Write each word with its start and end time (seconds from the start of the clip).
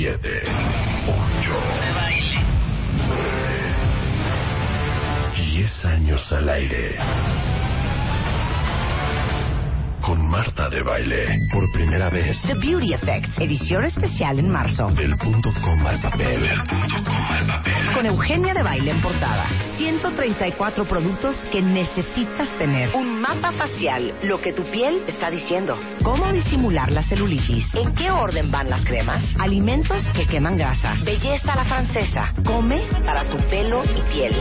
7, 0.00 0.16
8, 0.16 1.12
9, 3.06 3.28
10 5.52 5.84
años 5.84 6.32
al 6.32 6.48
aire. 6.48 6.96
Con 10.10 10.26
Marta 10.26 10.68
de 10.68 10.82
Baile, 10.82 11.46
por 11.52 11.70
primera 11.70 12.10
vez. 12.10 12.36
The 12.42 12.54
Beauty 12.54 12.94
Effect, 12.94 13.38
edición 13.38 13.84
especial 13.84 14.40
en 14.40 14.50
marzo. 14.50 14.88
Del 14.88 15.16
punto 15.16 15.52
coma 15.62 15.90
al 15.90 16.00
papel. 16.00 16.50
Con 17.94 18.06
Eugenia 18.06 18.52
de 18.52 18.64
Baile 18.64 18.90
en 18.90 19.00
portada. 19.02 19.46
134 19.78 20.84
productos 20.86 21.36
que 21.52 21.62
necesitas 21.62 22.48
tener. 22.58 22.90
Un 22.96 23.20
mapa 23.20 23.52
facial, 23.52 24.12
lo 24.24 24.40
que 24.40 24.52
tu 24.52 24.64
piel 24.64 25.04
está 25.06 25.30
diciendo. 25.30 25.78
Cómo 26.02 26.32
disimular 26.32 26.90
la 26.90 27.04
celulitis. 27.04 27.72
En 27.76 27.94
qué 27.94 28.10
orden 28.10 28.50
van 28.50 28.68
las 28.68 28.82
cremas. 28.82 29.22
Alimentos 29.38 30.04
que 30.16 30.26
queman 30.26 30.56
grasa. 30.56 30.96
Belleza 31.04 31.52
a 31.52 31.56
la 31.56 31.64
francesa. 31.66 32.34
Come 32.44 32.82
para 33.06 33.28
tu 33.28 33.36
pelo 33.48 33.84
y 33.84 34.12
piel. 34.12 34.34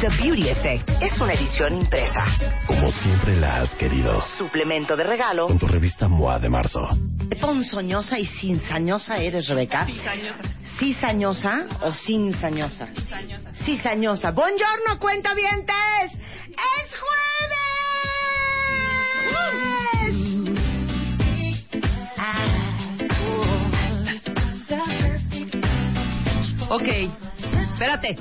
The 0.00 0.08
Beauty 0.22 0.48
Effect 0.48 0.90
es 1.02 1.20
una 1.20 1.34
edición 1.34 1.76
impresa. 1.76 2.24
Como 2.66 2.90
siempre 2.90 3.36
la 3.36 3.62
has 3.62 3.70
querido. 3.76 4.20
Suplemento 4.38 4.96
de 4.96 5.04
regalo. 5.04 5.46
Con 5.46 5.58
tu 5.58 5.66
revista 5.66 6.08
MOA 6.08 6.38
de 6.38 6.48
marzo. 6.48 6.80
¿Qué 7.30 7.36
ponzoñosa 7.36 8.18
y 8.18 8.26
cinzañosa 8.26 9.16
eres, 9.16 9.46
Rebeca? 9.48 9.86
Cizañosa. 9.86 10.42
¿Cizañosa 10.78 11.66
o 11.82 11.92
cinzañosa? 11.92 12.86
Cizañosa. 12.86 13.52
Cizañosa. 13.64 14.30
Buongiorno, 14.32 14.98
cuentavientes. 14.98 15.74
¡Es 16.48 16.96
jueves! 16.96 17.34
Ok, 26.70 26.88
espérate. 27.72 28.16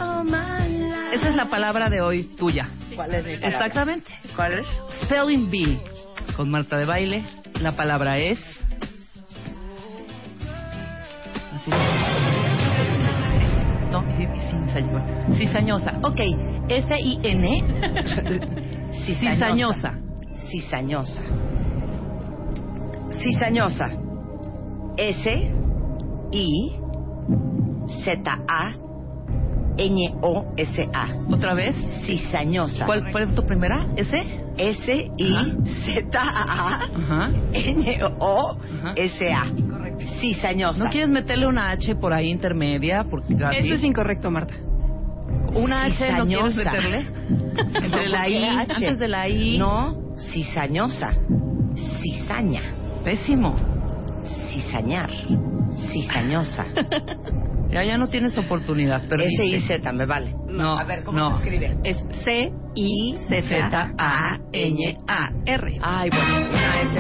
Esa 1.14 1.30
es 1.30 1.36
la 1.36 1.46
palabra 1.46 1.92
de 1.92 2.02
hoy 2.02 2.24
tuya. 2.24 2.68
¿Cuál 2.96 3.14
es 3.14 3.24
mi 3.24 3.36
palabra? 3.36 3.50
Exactamente. 3.50 4.12
¿Cuál 4.36 4.54
es? 4.54 4.66
Spelling 5.04 5.48
Bee. 5.52 5.80
Con 6.36 6.50
Marta 6.50 6.76
de 6.76 6.86
Baile. 6.86 7.24
La 7.62 7.74
palabra 7.74 8.18
es. 8.18 8.40
Así. 11.54 11.72
No, 13.92 14.02
sí, 14.18 14.26
cizañosa. 14.50 15.06
Cizañosa. 15.38 15.94
Ok. 16.02 16.20
S-I-N. 16.70 17.64
Cizañosa. 19.06 19.94
Cizañosa. 20.50 21.22
Cizañosa. 23.22 23.92
S 24.98 25.54
I 29.78 29.86
Z 29.86 29.94
A 29.94 30.14
N 30.14 30.16
O 30.22 30.54
S 30.58 30.90
A. 30.94 31.08
¿Otra 31.32 31.54
vez? 31.54 31.76
Cizañosa. 32.06 32.86
¿Cuál 32.86 33.12
fue 33.12 33.28
tu 33.28 33.44
primera? 33.46 33.86
¿S? 33.96 34.18
S 34.58 35.12
I 35.18 35.34
Z 35.86 36.20
A 36.20 36.84
Ajá. 36.84 37.32
N 37.54 38.00
O 38.20 38.58
S 38.96 39.34
A. 39.34 39.46
Cizañosa. 40.20 40.84
¿No 40.84 40.90
quieres 40.90 41.10
meterle 41.10 41.48
una 41.48 41.72
H 41.72 41.96
por 41.96 42.14
ahí 42.14 42.30
intermedia? 42.30 43.06
Porque 43.10 43.34
Eso 43.34 43.74
es 43.76 43.84
incorrecto, 43.84 44.30
Marta. 44.30 44.54
¿Una 45.54 45.84
H 45.86 46.12
no 46.18 46.26
quieres 46.26 46.56
meterle? 46.56 47.08
Entre 47.76 48.10
la 48.10 48.28
I, 48.28 48.44
antes 48.70 49.00
de 49.00 49.08
la 49.08 49.28
I. 49.30 49.58
No, 49.58 50.16
cizañosa. 50.34 51.14
Cizaña. 52.02 52.62
Pésimo. 53.04 53.56
Cizañar. 54.50 55.10
Cizañosa. 55.92 56.66
Ya, 57.74 57.84
ya 57.84 57.98
no 57.98 58.08
tienes 58.08 58.38
oportunidad. 58.38 59.02
Pero 59.10 59.24
S 59.24 59.44
I 59.46 59.62
Z, 59.62 59.92
me 59.94 60.06
vale. 60.06 60.34
No, 60.48 60.78
A 60.78 60.84
ver, 60.84 61.04
¿cómo 61.04 61.18
no. 61.18 61.38
se 61.40 61.44
escribe? 61.44 61.76
Es 61.84 61.98
C-I-Z-A-N-A-R. 62.24 63.40
Ay, 65.82 66.10
bueno, 66.10 66.50
una 66.52 66.82
S. 66.82 67.00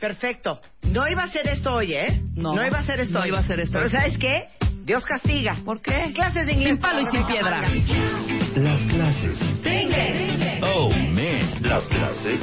Perfecto. 0.00 0.60
No 0.82 1.08
iba 1.08 1.22
a 1.22 1.28
ser 1.28 1.48
esto 1.48 1.72
hoy, 1.74 1.94
¿eh? 1.94 2.20
No, 2.36 2.54
iba 2.54 2.78
a 2.78 2.82
ser 2.82 3.00
esto 3.00 3.14
no 3.14 3.20
hoy. 3.22 3.28
iba 3.28 3.38
a 3.38 3.44
ser 3.44 3.60
esto 3.60 3.72
Pero 3.72 3.86
hoy. 3.86 3.90
¿sabes 3.90 4.18
qué? 4.18 4.44
Dios 4.84 5.04
castiga. 5.06 5.56
¿Por 5.64 5.80
qué? 5.80 6.12
Clases 6.14 6.46
de 6.46 6.52
inglés. 6.52 6.74
Sin 6.74 6.82
palo 6.82 7.00
y 7.00 7.06
sin 7.10 7.24
piedra. 7.26 7.62
Las 8.56 8.80
clases. 8.82 9.38
Oh, 10.62 10.90
man. 10.90 11.62
Las 11.62 11.84
clases. 11.84 12.40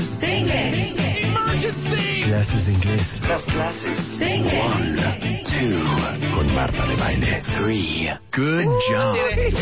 Clases 1.51 2.65
de 2.65 2.71
inglés. 2.71 3.21
Las 3.27 3.43
clases. 3.43 3.99
One, 4.21 5.43
two. 5.43 6.33
Con 6.33 6.55
Marta 6.55 6.85
de 6.87 6.95
Baile. 6.95 7.41
Three. 7.59 8.09
Good 8.33 8.67
job. 8.89 9.15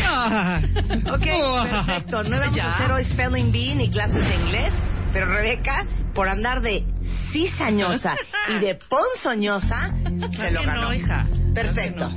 Ah. 0.04 0.60
Ok, 1.12 1.26
perfecto. 1.68 2.22
No 2.22 2.38
vamos 2.38 2.58
a 2.60 2.74
hacer 2.76 2.92
hoy 2.92 3.04
spelling 3.06 3.50
bee 3.50 3.74
ni 3.74 3.90
clases 3.90 4.24
de 4.24 4.34
inglés, 4.36 4.72
pero 5.12 5.26
Rebeca, 5.26 5.84
por 6.14 6.28
andar 6.28 6.60
de 6.60 6.84
cizañosa 7.32 8.14
y 8.50 8.60
de 8.60 8.76
ponzoñosa, 8.88 9.92
se 10.36 10.50
lo 10.52 10.62
ganó. 10.62 10.82
no, 10.82 10.94
hija. 10.94 11.26
Perfecto. 11.52 12.08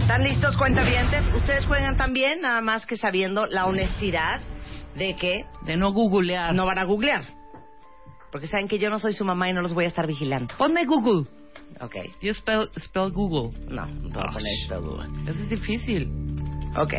¿Están 0.00 0.22
listos, 0.22 0.54
cuentavientes? 0.58 1.22
Ustedes 1.34 1.64
juegan 1.64 1.96
también, 1.96 2.42
nada 2.42 2.60
más 2.60 2.84
que 2.84 2.98
sabiendo 2.98 3.46
la 3.46 3.64
honestidad 3.64 4.40
de 4.96 5.16
que 5.16 5.46
De 5.64 5.78
no 5.78 5.92
googlear. 5.92 6.54
no 6.54 6.66
van 6.66 6.78
a 6.78 6.84
googlear. 6.84 7.22
Porque 8.30 8.46
saben 8.46 8.68
que 8.68 8.78
yo 8.78 8.90
no 8.90 8.98
soy 8.98 9.12
su 9.12 9.24
mamá 9.24 9.48
y 9.48 9.52
no 9.52 9.60
los 9.62 9.72
voy 9.74 9.84
a 9.84 9.88
estar 9.88 10.06
vigilando. 10.06 10.54
Ponme 10.56 10.84
Google. 10.84 11.26
Ok. 11.80 11.96
You 12.22 12.32
spell, 12.34 12.68
spell 12.84 13.10
Google. 13.10 13.58
No, 13.68 13.86
no 13.86 14.08
te 14.08 14.18
voy 14.18 14.28
a 14.28 14.32
poner 14.32 14.52
spell 14.66 14.80
Google. 14.80 15.08
Eso 15.30 15.42
es 15.42 15.48
difícil. 15.50 16.08
Ok. 16.76 16.94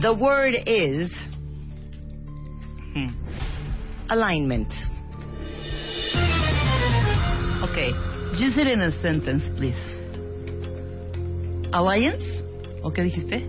The 0.00 0.10
word 0.10 0.54
is 0.66 1.10
Hmm. 2.94 3.10
alignment. 4.08 4.68
Okay. 7.62 7.92
Use 8.32 8.56
it 8.56 8.66
in 8.66 8.80
a 8.80 8.90
sentence, 9.02 9.44
please. 9.56 9.76
Alliance? 11.72 12.24
¿O 12.82 12.90
qué 12.90 13.02
dijiste? 13.02 13.46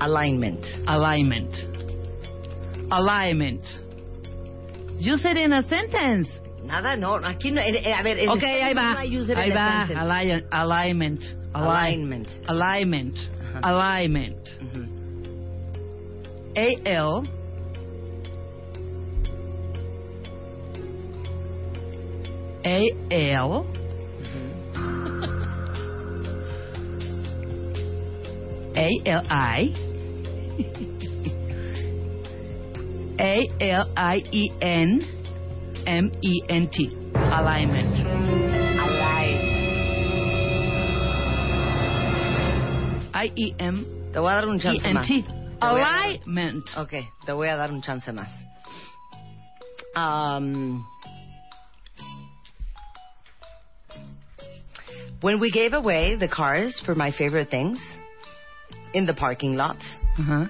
Alignment. 0.00 0.64
Alignment. 0.86 1.54
Alignment. 2.90 3.62
Use 5.00 5.24
it 5.24 5.36
in 5.36 5.52
a 5.52 5.62
sentence. 5.62 6.28
Nada, 6.62 6.94
no. 6.96 7.16
Aquí 7.24 7.50
no. 7.50 7.60
eh, 7.62 7.82
eh, 7.84 7.92
a 7.92 8.02
ver, 8.02 8.18
en 8.18 8.28
Ok, 8.28 8.42
español 8.42 8.62
ahí 8.68 8.74
va. 8.74 8.92
no 8.92 8.98
hay 8.98 9.16
use 9.18 9.32
it 9.32 9.38
Ahí 9.38 9.50
in 9.50 9.56
a 9.56 9.60
va. 9.60 9.86
sentence. 9.86 10.00
Align- 10.00 10.46
alignment. 10.50 11.20
Align- 11.54 11.64
Alignment. 11.64 12.28
Alignment. 12.46 13.16
Ajá. 13.54 13.60
Alignment. 13.62 14.48
Ujú. 14.60 14.86
A-L. 16.56 17.22
A-L. 22.64 23.66
A-L-I. 28.76 29.74
A-L-I-E-N. 33.20 34.90
M-E-N-T. 35.86 36.76
Alignment. 37.14 37.94
Align. 38.80 39.36
I-E-M. 43.14 43.84
Te 44.12 44.18
voy 44.18 44.32
a 44.32 44.34
dar 44.36 44.46
un 44.48 44.58
chance. 44.58 44.80
Te 44.80 44.88
voy 44.88 45.80
a 45.80 45.84
dar- 45.84 46.04
Alignment. 46.06 46.64
Ok, 46.76 46.92
te 47.26 47.32
voy 47.32 47.48
a 47.48 47.56
dar 47.56 47.70
un 47.72 47.82
chance 47.82 48.10
más. 48.12 48.30
Um, 49.94 50.86
when 55.20 55.40
we 55.40 55.50
gave 55.50 55.74
away 55.74 56.16
the 56.16 56.28
cars 56.28 56.80
for 56.86 56.94
my 56.94 57.10
favorite 57.10 57.50
things, 57.50 57.78
in 58.94 59.04
the 59.06 59.14
parking 59.14 59.54
lot. 59.56 59.76
Ajá. 60.18 60.48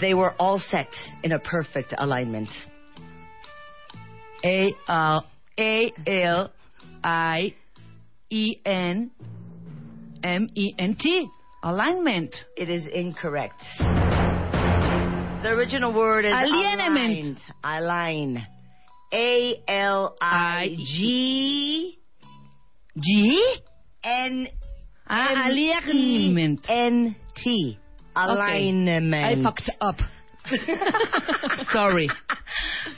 They 0.00 0.14
were 0.14 0.34
all 0.38 0.58
set 0.58 0.88
in 1.22 1.32
a 1.32 1.38
perfect 1.38 1.94
alignment. 1.96 2.48
A 4.44 4.72
L 4.88 5.26
A 5.58 5.92
L 6.06 6.52
I 7.02 7.54
E 8.30 8.56
N 8.64 9.10
M 10.22 10.48
E 10.54 10.74
N 10.78 10.96
T. 11.00 11.26
Alignment. 11.62 12.34
It 12.56 12.68
is 12.68 12.84
incorrect. 12.92 13.62
The 13.78 15.50
original 15.50 15.92
word 15.92 16.24
is 16.24 16.32
Alignment. 16.32 17.38
Align. 17.62 18.46
A 19.12 19.62
L 19.68 20.16
I 20.20 20.74
G 20.76 21.98
G. 22.98 23.56
N 24.02 24.48
Ah, 25.06 25.48
alignment. 25.48 26.64
N 26.68 27.14
T. 27.36 27.78
Alignment. 28.14 29.14
I 29.14 29.42
fucked 29.42 29.70
up. 29.80 29.96
Sorry. 31.72 32.08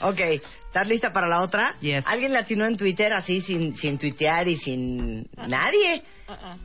Ok, 0.01 0.19
¿estás 0.19 0.87
lista 0.87 1.13
para 1.13 1.27
la 1.27 1.41
otra? 1.41 1.75
Yes. 1.79 2.03
¿Alguien 2.07 2.33
le 2.33 2.39
atinó 2.39 2.65
en 2.65 2.77
Twitter 2.77 3.13
así 3.13 3.41
sin, 3.41 3.73
sin 3.75 3.97
tuitear 3.97 4.47
y 4.47 4.57
sin 4.57 5.29
nadie? 5.47 6.03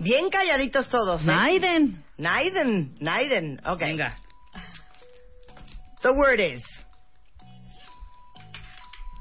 Bien 0.01 0.29
calladitos 0.29 0.89
todos, 0.89 1.23
¿eh? 1.23 1.27
Naiden. 1.27 2.03
Naiden, 2.19 2.95
Naiden. 3.01 3.61
Ok. 3.65 3.79
Venga. 3.81 4.17
The 6.03 6.11
word 6.11 6.41
is. 6.41 6.63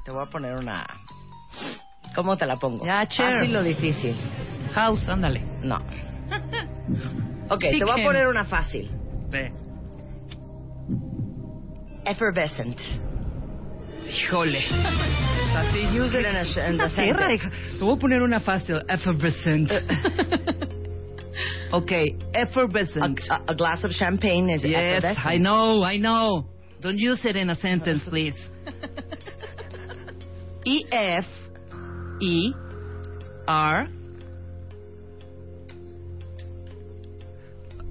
Te 0.04 0.10
voy 0.10 0.24
a 0.24 0.26
poner 0.26 0.54
una. 0.56 0.84
¿Cómo 2.14 2.36
te 2.36 2.44
la 2.44 2.56
pongo? 2.56 2.84
Ya, 2.84 3.06
chair. 3.06 3.36
Fácil 3.38 3.56
o 3.56 3.62
difícil. 3.62 4.16
House, 4.74 5.08
ándale. 5.08 5.40
No. 5.62 5.78
Ok, 7.48 7.60
te 7.60 7.80
voy 7.84 7.90
a 7.90 7.94
Chicken. 7.96 8.04
poner 8.06 8.28
una 8.28 8.44
fácil. 8.46 8.90
Ve. 9.32 9.50
Effervescent. 12.04 12.78
Híjole. 14.06 14.58
Así. 15.56 15.80
Use 15.94 16.14
it 16.14 16.26
in, 16.26 16.36
a, 16.36 16.40
in 16.68 16.78
Tierra, 16.78 16.88
sentence. 16.90 17.78
Te 17.78 17.84
voy 17.84 17.94
a 17.94 17.98
poner 17.98 18.22
una 18.22 18.40
fácil. 18.40 18.82
Effervescent. 18.88 19.70
Uh, 19.70 19.80
ok, 21.76 21.92
effervescent. 22.34 23.20
A, 23.30 23.52
a 23.52 23.54
glass 23.54 23.84
of 23.84 23.92
champagne 23.92 24.50
is 24.50 24.62
yes, 24.64 25.02
effervescent. 25.02 25.26
I 25.26 25.38
know, 25.38 25.82
I 25.82 25.96
know. 25.96 26.44
Don't 26.82 26.98
use 26.98 27.24
it 27.24 27.36
in 27.36 27.48
a 27.50 27.54
sentence, 27.56 28.02
please. 28.08 28.36
E 30.64 30.84
F 30.92 31.24
E 32.20 32.52
R. 33.48 33.88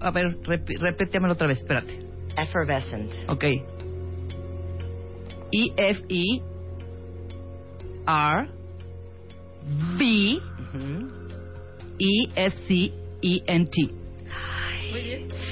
A 0.01 0.11
ver, 0.11 0.37
repi- 0.45 0.77
repétemelo 0.77 1.33
otra 1.33 1.47
vez, 1.47 1.59
espérate. 1.59 1.97
Effervescent. 2.37 3.11
Ok. 3.27 3.63
E 5.53 5.73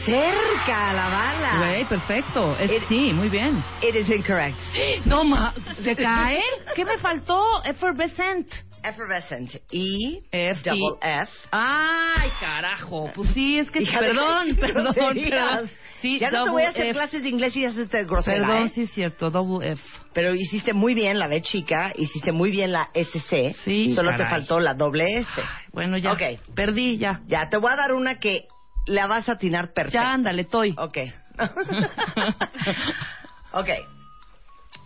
Cerca 0.06 0.94
la 0.94 1.10
bala. 1.10 1.58
Güey, 1.68 1.86
perfecto. 1.86 2.56
Es, 2.58 2.72
It- 2.72 2.84
sí, 2.88 3.14
muy 3.14 3.30
bien. 3.30 3.64
It 3.82 3.96
is 3.96 4.10
incorrect. 4.10 4.58
No, 5.06 5.24
ma, 5.24 5.54
¿se 5.84 5.96
cae? 5.96 6.42
¿Qué 6.76 6.84
me 6.86 6.98
faltó? 6.98 7.64
Effervescent. 7.64 8.48
Effervescent. 8.84 9.56
E 9.72 10.22
F, 10.32 10.62
double. 10.64 10.98
F. 11.02 11.32
Ay, 11.52 12.30
carajo. 12.40 13.12
Pues 13.14 13.30
sí, 13.34 13.60
es 13.60 13.70
que 13.72 13.84
Hija, 13.84 14.00
perdón, 14.00 14.56
perdón, 14.60 14.94
perdón. 14.96 15.70
Sí, 16.02 16.18
ya 16.18 16.32
no 16.32 16.46
te 16.46 16.50
voy 16.52 16.64
a 16.64 16.70
hacer 16.70 16.84
F. 16.86 16.94
clases 16.94 17.24
de 17.24 17.30
inglés 17.30 17.56
y 17.58 17.62
ya 17.64 17.72
se 17.74 17.86
te 17.88 18.06
grosera, 18.06 18.38
Perdón, 18.48 18.68
¿eh? 18.68 18.72
sí 18.74 18.84
es 18.84 18.92
cierto, 18.92 19.30
double 19.30 19.72
F. 19.74 19.84
Pero 20.14 20.34
hiciste 20.34 20.74
muy 20.74 20.94
bien 20.94 21.20
la 21.20 21.28
B 21.28 21.42
chica, 21.42 21.92
hiciste 21.98 22.32
muy 22.32 22.52
bien 22.52 22.72
la 22.72 22.90
SC. 22.94 23.54
Sí, 23.66 23.94
Solo 23.94 24.16
te 24.16 24.26
faltó 24.26 24.60
la 24.62 24.74
doble 24.76 25.18
S. 25.20 25.30
Bueno, 25.74 25.98
ya. 25.98 26.14
Ok. 26.14 26.22
Perdí, 26.56 26.98
ya. 26.98 27.22
Ya, 27.28 27.50
te 27.50 27.58
voy 27.58 27.72
a 27.72 27.76
dar 27.76 27.94
una 27.94 28.18
que 28.20 28.48
la 28.86 29.08
vas 29.08 29.28
a 29.30 29.34
atinar 29.34 29.74
perfecto. 29.74 29.98
Ya, 30.00 30.14
ándale, 30.14 30.44
estoy. 30.44 30.76
Ok. 30.78 30.98
ok. 33.54 33.70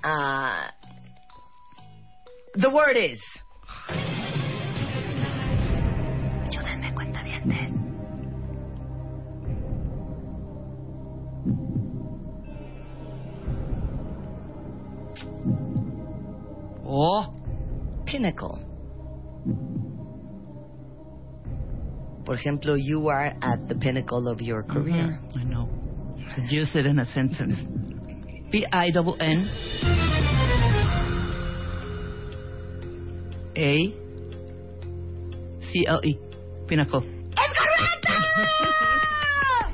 Ah, 0.04 0.74
the 2.60 2.68
word 2.68 2.98
is. 2.98 3.22
Ayúdenme, 6.50 6.94
cuentavientes. 6.94 7.72
Oh, 16.86 17.34
pinnacle. 18.06 18.60
Por 22.26 22.36
ejemplo, 22.36 22.76
you 22.78 23.10
are 23.10 23.36
at 23.42 23.68
the 23.68 23.76
pinnacle 23.76 24.28
of 24.28 24.42
your 24.42 24.64
career. 24.64 25.20
I 25.36 25.44
know. 25.44 25.70
Use 26.50 26.76
it 26.76 26.86
in 26.86 27.00
a 27.00 27.06
sentence. 27.14 27.56
P 28.50 28.66
I 28.72 28.92
double 28.92 29.18
N 29.20 29.50
A 33.58 33.94
C 35.72 35.86
L 35.88 36.00
E. 36.04 36.18
Pinnacle. 36.68 37.02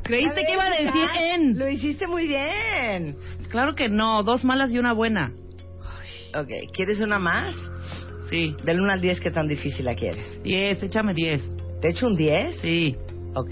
¿Creíste 0.04 0.44
que 0.44 0.54
iba 0.54 0.64
a 0.64 0.70
decir 0.72 1.10
en? 1.16 1.60
Lo 1.60 1.70
hiciste 1.70 2.08
muy 2.08 2.28
bien. 2.28 3.16
Claro 3.50 3.76
que 3.76 3.90
no, 3.90 4.24
dos 4.24 4.44
malas 4.44 4.72
y 4.72 4.80
una 4.80 4.94
buena. 4.94 5.32
Ok, 6.36 6.50
¿quieres 6.74 7.00
una 7.02 7.20
más? 7.20 7.56
Sí. 8.30 8.56
Del 8.64 8.80
1 8.80 8.94
al 8.94 9.02
10, 9.02 9.20
¿qué 9.20 9.32
tan 9.32 9.48
difícil 9.48 9.86
la 9.86 9.96
quieres? 9.96 10.42
Diez, 10.44 10.82
échame 10.82 11.14
diez. 11.14 11.42
¿Te 11.82 11.90
echo 11.90 12.08
un 12.08 12.16
10? 12.16 12.60
Sí. 12.62 12.96
Ok. 13.36 13.52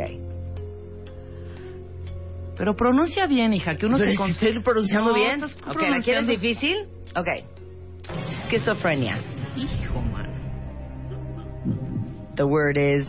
Pero 2.57 2.75
pronuncia 2.75 3.27
bien, 3.27 3.53
hija, 3.53 3.75
que 3.75 3.85
uno 3.85 3.97
Pero 3.97 4.11
se 4.11 4.17
concentra. 4.17 4.47
estoy 4.49 4.63
pronunciando 4.63 5.11
No, 5.11 5.15
bien. 5.15 5.43
estás 5.43 5.55
Ok, 5.67 5.81
¿la 5.89 6.01
quieres 6.01 6.27
difícil? 6.27 6.75
Ok. 7.15 7.27
Schizophrenia. 8.47 9.19
Hijo, 9.55 10.01
man. 10.01 10.27
The 12.35 12.43
word 12.43 12.77
is 12.77 13.05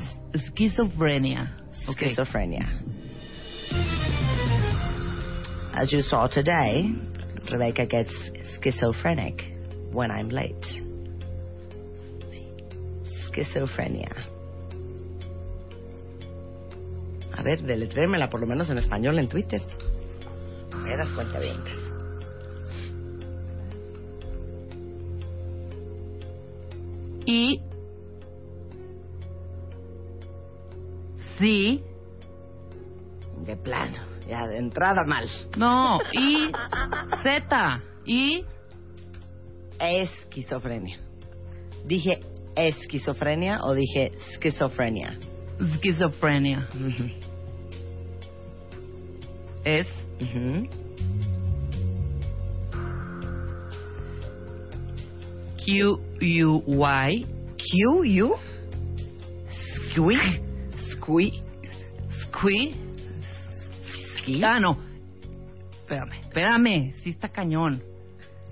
Schizophrenia. 0.51 1.51
Ok. 1.89 1.99
schizophrenia. 1.99 2.67
As 5.73 5.91
you 5.93 6.01
saw 6.03 6.27
today, 6.27 6.93
Rebecca 7.51 7.87
gets 7.87 8.13
schizophrenic 8.59 9.41
when 9.93 10.11
I'm 10.11 10.29
late. 10.29 10.55
Schizophrenia. 13.33 14.11
A 17.39 17.43
ver, 17.43 17.63
deletrémela 17.63 18.29
por 18.29 18.41
lo 18.41 18.49
menos 18.49 18.69
en 18.69 18.79
español 18.79 19.17
en 19.17 19.29
Twitter. 19.29 19.63
Eras 20.93 21.13
cuenta 21.13 21.39
Y. 27.25 27.61
Sí. 31.39 31.85
De 33.47 33.57
plano, 33.57 33.99
ya 34.29 34.45
de 34.49 34.59
entrada 34.59 35.05
mal. 35.07 35.29
No, 35.57 36.01
y. 36.13 36.51
Z. 37.23 37.83
Y. 38.05 38.45
Esquizofrenia. 39.79 40.99
¿Dije 41.85 42.19
esquizofrenia 42.57 43.61
o 43.63 43.75
dije 43.75 44.11
esquizofrenia? 44.33 45.17
Schizophrenia. 45.77 46.69
Es. 49.69 49.87
Ujú. 50.23 50.67
Q-U-Y. 55.65 57.27
Q, 57.59 58.25
U, 58.25 58.37
squee, 59.91 60.41
squee, 60.93 61.33
Squee. 62.23 62.75
squee. 64.17 64.45
Ah, 64.45 64.61
no. 64.61 64.79
Espérame, 65.83 66.21
espérame. 66.23 66.95
Sí 67.03 67.11
está 67.11 67.29
cañón. 67.29 67.83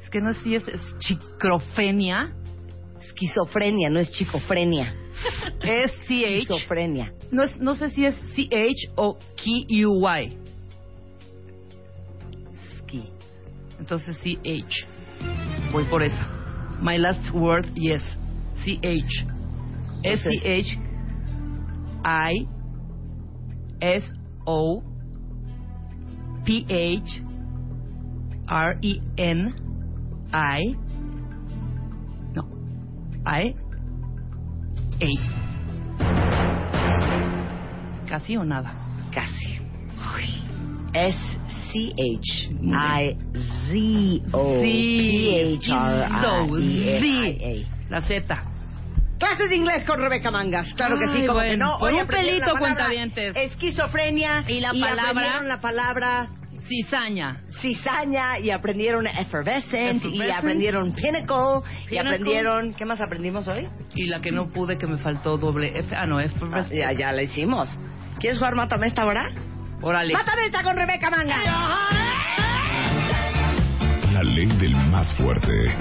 Es 0.02 0.10
que 0.10 0.20
no 0.20 0.32
sé 0.32 0.40
si 0.42 0.54
es, 0.56 0.66
es 0.68 0.80
chicrofenia. 0.98 2.34
Esquizofrenia, 3.00 3.88
no 3.88 4.00
es 4.00 4.10
chicofrenia. 4.10 4.94
Es 5.62 5.92
C-H. 6.06 6.42
Esquizofrenia. 6.42 7.12
No, 7.30 7.44
es, 7.44 7.56
no 7.58 7.74
sé 7.76 7.90
si 7.90 8.04
es 8.04 8.14
C-H 8.34 8.92
o 8.96 9.14
Q-U-Y. 9.14 10.45
Entonces 13.78 14.16
C-H. 14.18 14.86
Voy 15.72 15.84
por 15.84 16.02
esa. 16.02 16.28
My 16.80 16.98
last 16.98 17.30
word, 17.32 17.66
yes. 17.74 18.02
C-H. 18.64 19.26
S-C-H. 20.04 20.78
I. 22.04 22.48
S. 23.80 24.04
O 24.46 24.82
P 26.44 26.64
H 26.68 27.22
R 28.48 28.78
E 28.80 29.00
N 29.18 29.54
I 30.32 30.76
no 32.32 32.48
I 33.26 33.56
A 35.00 35.46
casi 38.08 38.36
o 38.36 38.44
nada. 38.44 38.85
S 40.96 41.18
C 41.72 41.92
H 41.92 42.50
I 42.62 43.16
Z 43.68 44.36
O 44.36 44.60
P 44.62 45.58
H 45.58 45.72
R 45.72 47.06
I 47.06 47.38
E 47.40 47.66
A. 47.66 47.90
la 47.90 48.00
Z 48.02 48.42
Clases 49.18 49.48
de 49.48 49.56
inglés 49.56 49.84
con 49.84 49.98
Rebeca 50.00 50.30
Mangas, 50.30 50.74
claro 50.74 50.98
que 50.98 51.06
sí, 51.08 51.18
Ay, 51.20 51.26
como 51.26 51.40
que 51.40 51.46
bueno, 51.48 51.66
no. 51.72 51.78
por 51.78 51.90
Hoy 51.92 52.00
un 52.00 52.06
pelito, 52.06 52.34
la 52.38 52.52
palabra 52.52 52.58
cuentavientes. 52.74 53.34
Esquizofrenia 53.36 54.44
Y 54.46 54.60
la 54.60 54.72
palabra- 54.72 55.02
aprendieron 55.10 55.48
la 55.48 55.60
palabra 55.60 56.28
cizaña 56.68 57.40
cizaña 57.62 58.38
y 58.40 58.50
aprendieron 58.50 59.06
effervescent, 59.06 60.02
y 60.04 60.08
Effervescent. 60.08 60.38
aprendieron 60.38 60.92
pinnacle, 60.92 61.62
y 61.90 61.96
aprendieron 61.96 62.74
¿qué 62.74 62.84
más 62.84 63.00
aprendimos 63.00 63.48
hoy? 63.48 63.68
y 63.94 64.06
la 64.08 64.20
que 64.20 64.32
no 64.32 64.48
pude 64.50 64.76
que 64.76 64.86
me 64.86 64.98
faltó 64.98 65.38
doble 65.38 65.78
F 65.78 65.94
ah 65.96 66.06
no 66.06 66.20
F 66.20 66.34
Ah, 66.52 66.66
ya 66.70 66.92
ya 66.92 67.12
la 67.12 67.22
hicimos. 67.22 67.68
¿Quieres 68.18 68.38
jugar 68.38 68.54
Mátame 68.56 68.86
esta 68.88 69.04
hora? 69.06 69.30
Órale 69.82 70.12
Mátame 70.12 70.46
esta 70.46 70.62
con 70.62 70.76
Rebeca 70.76 71.10
Mangas. 71.10 71.44
La 74.12 74.22
ley 74.22 74.46
del 74.58 74.74
más 74.90 75.12
fuerte. 75.14 75.74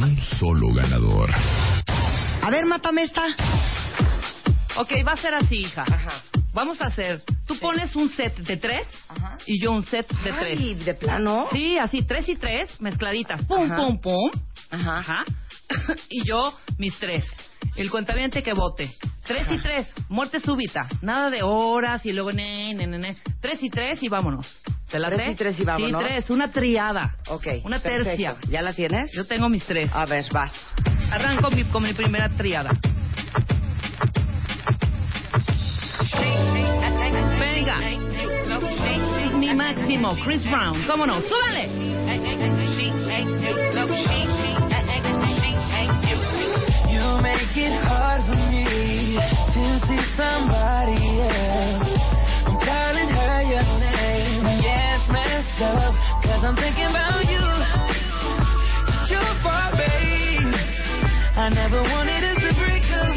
Un 0.00 0.20
solo 0.38 0.72
ganador. 0.74 1.30
A 2.42 2.50
ver, 2.50 2.66
mátame 2.66 3.04
esta. 3.04 3.22
Ok, 4.76 4.90
va 5.06 5.12
a 5.12 5.16
ser 5.16 5.34
así 5.34 5.56
hija 5.56 5.82
Ajá. 5.82 6.22
vamos 6.54 6.80
a 6.80 6.86
hacer 6.86 7.20
tú 7.46 7.58
pones 7.58 7.94
un 7.94 8.08
set 8.08 8.34
de 8.38 8.56
tres 8.56 8.88
Ajá. 9.06 9.36
y 9.46 9.60
yo 9.60 9.70
un 9.70 9.84
set 9.84 10.08
de 10.24 10.32
tres 10.32 10.58
Ay, 10.58 10.74
de 10.74 10.94
plano. 10.94 11.46
Sí, 11.52 11.76
así, 11.78 12.02
tres 12.02 12.26
y 12.30 12.36
tres, 12.36 12.80
mezcladitas. 12.80 13.44
Pum, 13.44 13.64
Ajá. 13.70 13.76
pum, 13.76 13.98
pum. 14.00 14.30
Ajá. 14.72 14.98
Ajá. 14.98 15.24
y 16.10 16.24
yo, 16.26 16.52
mis 16.78 16.98
tres. 16.98 17.24
El 17.76 17.90
cuentaviente 17.90 18.42
que 18.42 18.52
vote. 18.52 18.90
Tres 19.24 19.46
y 19.50 19.58
tres, 19.58 19.86
muerte 20.08 20.40
súbita. 20.40 20.88
Nada 21.00 21.30
de 21.30 21.42
horas 21.42 22.04
y 22.04 22.12
luego 22.12 22.32
ne, 22.32 22.74
ne, 22.74 22.86
ne, 22.86 22.98
ne. 22.98 23.16
Tres 23.40 23.62
y 23.62 23.70
tres 23.70 24.02
y 24.02 24.08
vámonos. 24.08 24.46
¿Te 24.90 24.98
la 24.98 25.08
Tres 25.10 25.30
y 25.30 25.34
tres 25.36 25.60
y 25.60 25.64
vámonos. 25.64 26.02
Sí, 26.02 26.08
tres, 26.08 26.28
una 26.30 26.50
triada. 26.50 27.16
Ok. 27.28 27.46
Una 27.64 27.78
perfecto. 27.78 28.04
tercia. 28.04 28.36
¿Ya 28.50 28.60
la 28.62 28.74
tienes? 28.74 29.10
Yo 29.14 29.24
tengo 29.26 29.48
mis 29.48 29.64
tres. 29.64 29.90
A 29.94 30.04
ver, 30.06 30.26
vas. 30.32 30.52
Arranco 31.12 31.50
mi- 31.50 31.64
con 31.64 31.82
mi 31.84 31.94
primera 31.94 32.28
triada. 32.30 32.70
Venga. 37.38 37.76
Es 39.24 39.34
mi 39.34 39.54
máximo. 39.54 40.16
Chris 40.24 40.44
Brown. 40.44 40.84
¿Cómo 40.86 41.06
no? 41.06 41.20
¡Súbale! 41.22 41.70
Make 47.22 47.54
it 47.54 47.70
hard 47.86 48.18
for 48.26 48.34
me 48.50 49.14
to 49.14 49.62
see 49.86 50.02
somebody 50.18 51.22
else. 51.22 51.86
I'm 52.50 52.58
calling 52.58 53.10
her 53.14 53.38
your 53.46 53.62
name. 53.78 54.42
Yeah, 54.58 54.98
it's 54.98 55.06
messed 55.06 55.62
up, 55.62 55.94
cause 56.26 56.42
I'm 56.42 56.58
thinking 56.58 56.90
about 56.90 57.22
you. 57.22 57.38
It's 58.90 59.06
your 59.06 59.22
fault, 59.46 59.78
babe. 59.78 60.50
I 61.38 61.46
never 61.54 61.78
wanted 61.94 62.26
us 62.26 62.42
to 62.42 62.50
break 62.58 62.90
up. 62.90 63.14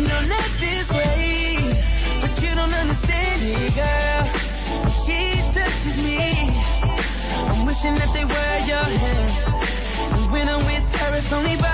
No, 0.00 0.24
not 0.24 0.48
this 0.56 0.88
way. 0.88 1.68
But 2.24 2.32
you 2.40 2.56
don't 2.56 2.72
understand 2.72 3.44
it, 3.44 3.76
girl. 3.76 4.24
When 4.88 4.92
she 5.04 5.20
touches 5.52 6.00
me, 6.00 6.48
I'm 7.28 7.68
wishing 7.68 7.92
that 8.00 8.08
they 8.16 8.24
were 8.24 8.56
your 8.64 8.88
hands. 8.88 9.36
And 10.16 10.32
when 10.32 10.48
I'm 10.48 10.64
with 10.64 10.88
her, 10.96 11.12
it's 11.20 11.28
only 11.28 11.60
about 11.60 11.71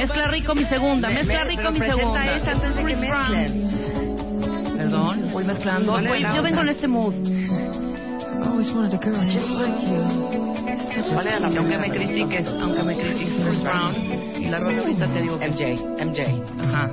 Mezcla 0.00 0.28
rico 0.28 0.54
mi 0.54 0.64
segunda, 0.64 1.08
Me- 1.08 1.14
mezcla 1.14 1.44
me- 1.44 1.50
rico 1.50 1.62
pero 1.62 1.72
mi 1.72 1.80
segunda. 1.80 2.36
esta 2.36 2.50
antes 2.52 2.70
de 2.74 2.76
que 2.76 2.84
Chris 2.84 3.00
Brown. 3.00 3.30
mezclen. 3.32 4.76
Perdón, 4.78 5.28
voy 5.32 5.44
mezclando. 5.44 5.92
¿Cuál 5.92 6.04
es 6.06 6.10
Voy- 6.10 6.20
la 6.22 6.34
yo 6.36 6.42
vengo 6.42 6.60
en 6.62 6.68
este 6.68 6.88
mood. 6.88 7.14
Always 8.42 8.72
wanted 8.74 8.94
a 8.94 8.98
girl 9.04 9.24
just 9.26 9.48
like 9.50 9.86
you. 9.86 11.12
¿Cuál 11.12 11.26
era 11.26 11.40
la 11.40 11.46
aunque 11.48 11.76
me 11.78 11.90
critiques, 11.90 12.46
aunque 12.46 12.82
me 12.82 12.96
critiques 12.96 13.34
Chris 13.46 13.62
Brown, 13.62 13.94
y 14.40 14.48
la 14.48 14.58
ahorita 14.58 15.06
te 15.12 15.20
digo 15.20 15.38
que... 15.38 15.48
MJ, 15.48 16.04
MJ. 16.04 16.20
Ajá. 16.62 16.90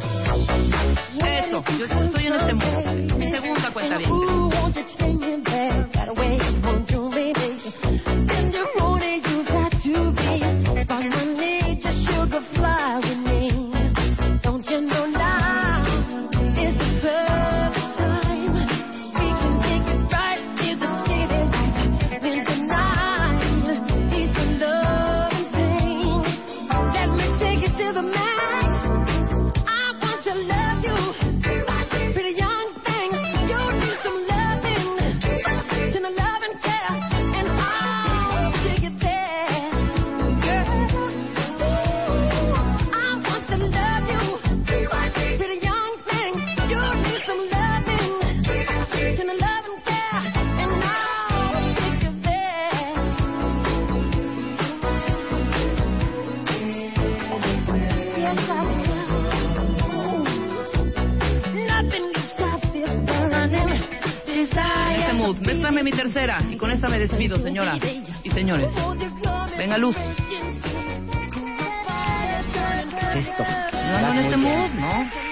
Eso, 1.25 1.63
yo 1.79 1.85
estoy 1.85 2.27
en 2.27 2.33
este 2.33 2.53
mood. 2.53 3.17
Mi 3.17 3.31
segunda 3.31 3.71
cuenta 3.71 3.97
bien. 3.97 4.11
despido, 67.07 67.37
señora 67.37 67.79
y 68.23 68.31
señores. 68.31 68.69
Venga, 69.57 69.77
luz. 69.77 69.95
Esto. 73.15 73.43
No, 73.43 74.13
no, 74.13 74.19
este 74.19 74.37
no. 74.37 75.27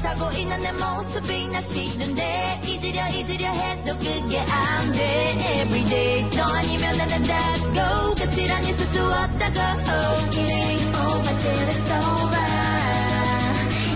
못하고 0.00 0.32
있는 0.32 0.62
내 0.62 0.72
모습이 0.72 1.48
나 1.48 1.60
잊으려 2.64 3.08
잊으려 3.08 3.48
해도 3.48 3.96
그게 3.98 4.40
안 4.40 4.94
everyday 4.94 6.30
너 6.30 6.42
아니면 6.44 6.96
나는 6.96 7.22
닫고 7.22 8.14
끝이란 8.14 8.64
있을 8.64 8.86
수 8.86 9.04
없다고 9.04 9.60
oh, 9.60 10.24
it 10.32 10.50
ain't 10.50 10.96
over 10.96 11.36
till 11.40 11.68
it's 11.68 11.90
over 11.92 12.44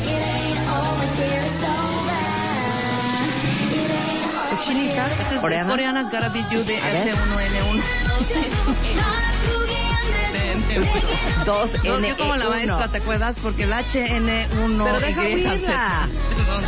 it 0.04 0.20
ain't 0.20 0.60
over 0.68 1.08
till 1.16 1.44
it's 1.44 1.64
over 1.64 2.20
it 3.72 3.90
ain't 3.90 4.28
FM1N1. 8.20 9.33
2 11.44 11.84
No, 11.84 12.00
yo 12.00 12.16
como 12.16 12.36
la 12.36 12.44
E, 12.44 12.48
maestra. 12.48 12.90
¿te 12.90 12.98
acuerdas? 12.98 13.36
Porque 13.42 13.64
el 13.64 13.72
HN1 13.72 14.84
Pero 14.84 15.00
deja. 15.00 16.08
Perdón. 16.36 16.64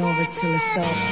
Over 0.00 0.24
till 0.40 0.54
it's 0.54 1.09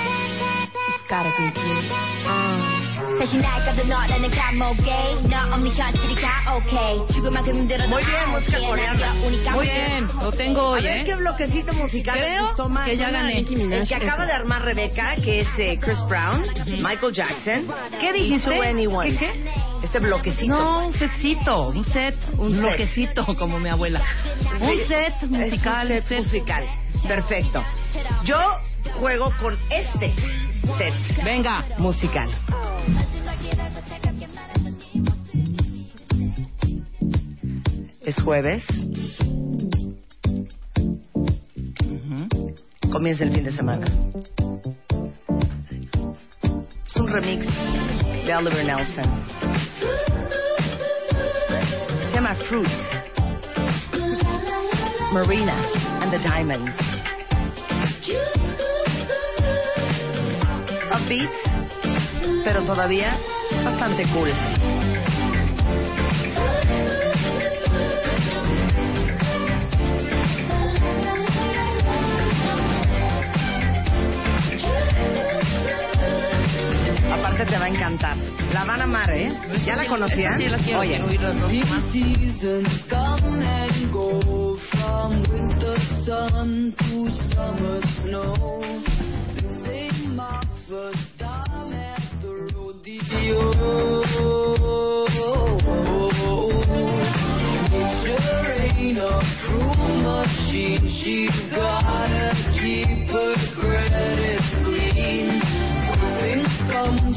Muy 7.88 8.04
bien, 8.04 8.30
música 8.30 8.58
coreana. 8.66 9.14
Muy 9.54 9.66
bien, 9.66 10.08
lo 10.22 10.32
tengo 10.32 10.60
A 10.60 10.70
hoy, 10.70 10.82
ver 10.82 10.98
¿eh? 10.98 11.04
qué 11.04 11.14
bloquecito 11.16 11.72
musical 11.74 12.14
Creo 12.18 12.32
les 12.32 12.42
gustó 12.42 12.68
más. 12.68 12.86
que 12.86 12.96
ya 12.96 13.08
a 13.08 13.10
gané. 13.10 13.38
El 13.38 13.86
que 13.88 13.94
acaba 13.94 14.24
de 14.26 14.32
armar 14.32 14.62
Rebeca, 14.64 15.16
que 15.16 15.40
es 15.40 15.48
eh, 15.58 15.78
Chris 15.80 15.98
Brown, 16.08 16.42
Michael 16.82 17.12
Jackson. 17.12 17.66
¿Qué 18.00 18.12
dijiste? 18.12 18.54
y 18.54 18.58
To 18.58 18.62
Anyone. 18.62 19.10
¿Qué, 19.12 19.18
qué? 19.18 19.50
Este 19.84 19.98
bloquecito. 20.00 20.54
No, 20.54 20.86
un 20.86 20.92
setcito, 20.92 21.68
un 21.68 21.84
set, 21.84 22.14
un 22.38 22.52
set. 22.52 22.60
bloquecito, 22.60 23.26
como 23.38 23.58
mi 23.60 23.68
abuela. 23.68 24.00
Un 24.60 24.78
set 24.88 25.14
es 25.22 25.28
musical. 25.28 25.88
set. 25.88 26.18
musical. 26.18 26.64
Perfecto. 27.06 27.62
Yo 28.24 28.38
juego 28.98 29.32
con 29.40 29.56
este 29.70 30.14
set 30.78 31.22
Venga. 31.24 31.64
musical. 31.78 32.28
Es 38.08 38.22
jueves. 38.22 38.64
Comienza 42.90 43.24
el 43.24 43.32
fin 43.32 43.44
de 43.44 43.52
semana. 43.52 43.86
Es 46.86 46.96
un 46.96 47.06
remix 47.06 47.46
de 48.24 48.34
Oliver 48.34 48.64
Nelson. 48.64 49.04
Se 52.08 52.14
llama 52.14 52.34
Fruits. 52.48 52.88
Marina 55.12 55.54
and 56.00 56.10
the 56.10 56.18
Diamonds. 56.18 56.72
Upbeat, 60.90 61.30
pero 62.42 62.62
todavía 62.62 63.18
bastante 63.62 64.04
cool. 64.14 64.32
Te 77.46 77.56
va 77.56 77.66
a 77.66 77.68
encantar. 77.68 78.16
La 78.52 78.64
van 78.64 78.80
a 78.80 78.84
amar, 78.84 79.10
¿eh? 79.10 79.32
¿Ya 79.64 79.76
la 79.76 79.86
conocían? 79.86 80.38
Quiero, 80.38 80.80
Oye. 80.80 81.00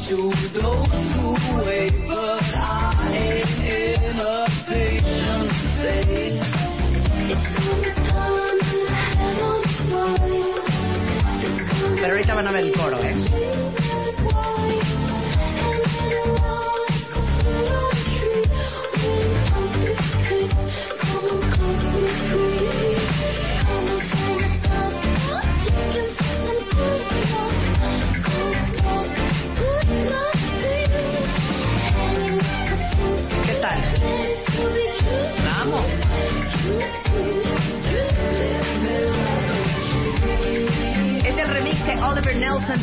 Come 0.08 0.32
to 0.32 0.60
those 0.60 1.21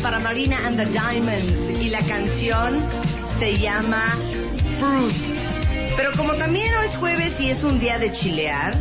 Para 0.02 0.20
Marina 0.20 0.66
and 0.66 0.76
the 0.76 0.86
Diamonds 0.86 1.80
y 1.80 1.88
la 1.88 2.00
canción 2.06 2.84
se 3.38 3.58
llama 3.58 4.16
Fruit. 4.78 5.16
Pero 5.96 6.12
como 6.16 6.34
también 6.34 6.72
hoy 6.74 6.86
es 6.88 6.96
jueves 6.96 7.32
y 7.40 7.50
es 7.50 7.62
un 7.64 7.80
día 7.80 7.98
de 7.98 8.12
chilear, 8.12 8.78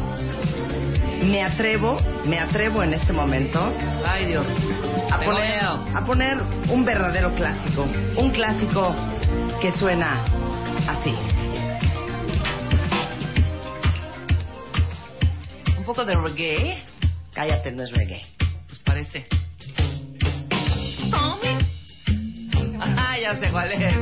me 1.24 1.44
atrevo, 1.44 2.00
me 2.26 2.38
atrevo 2.40 2.84
en 2.84 2.94
este 2.94 3.14
momento 3.14 3.74
Ay, 4.06 4.26
Dios. 4.28 4.46
a 5.12 5.18
poner, 5.20 5.64
a 5.96 6.06
poner 6.06 6.38
un 6.70 6.84
verdadero 6.86 7.34
clásico, 7.34 7.88
un 8.18 8.32
clásico 8.32 8.94
que 9.62 9.72
suena 9.72 10.24
así. 10.88 11.14
Un 15.78 15.84
poco 15.86 16.04
de 16.06 16.14
reggae, 16.16 16.78
Cállate, 17.34 17.72
no 17.72 17.84
es 17.84 17.92
reggae. 17.92 18.22
pues 18.68 18.80
parece. 18.86 19.28
Ah, 21.12 21.38
ya 23.22 23.38
sé 23.40 23.50
cuál 23.52 23.72
es. 23.72 23.96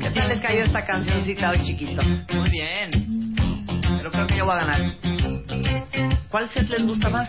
¿Qué 0.00 0.10
tal 0.14 0.28
les 0.28 0.40
cayó 0.40 0.62
esta 0.62 0.84
cancioncita 0.86 1.50
hoy, 1.50 1.60
chiquitos? 1.62 2.04
Muy 2.32 2.50
bien. 2.50 2.90
Pero 3.96 4.10
creo 4.10 4.26
que 4.26 4.36
yo 4.36 4.44
voy 4.44 4.56
a 4.56 4.64
ganar. 4.64 4.92
¿Cuál 6.30 6.48
set 6.50 6.68
les 6.68 6.86
gusta 6.86 7.08
más? 7.10 7.28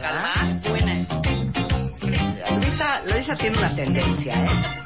Calma. 0.00 0.60
Luisa, 2.58 3.02
Luisa 3.06 3.34
tiene 3.36 3.58
una 3.58 3.74
tendencia, 3.74 4.44
¿eh? 4.44 4.85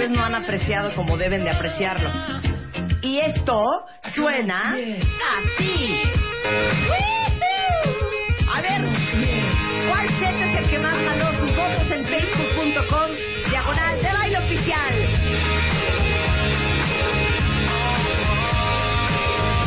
ustedes 0.00 0.16
no 0.16 0.24
han 0.24 0.34
apreciado 0.34 0.94
como 0.94 1.18
deben 1.18 1.44
de 1.44 1.50
apreciarlo. 1.50 2.08
Y 3.02 3.18
esto 3.20 3.86
suena 4.14 4.70
así. 4.70 6.02
A 8.50 8.62
ver, 8.62 8.80
¿cuál 9.88 10.08
set 10.18 10.36
es 10.40 10.58
el 10.58 10.70
que 10.70 10.78
más 10.78 10.96
ganó 11.02 11.30
sus 11.38 11.54
votos 11.54 11.90
en 11.90 12.06
facebook.com 12.06 13.10
diagonal 13.50 14.02
de 14.02 14.12
baile 14.12 14.38
oficial? 14.38 14.94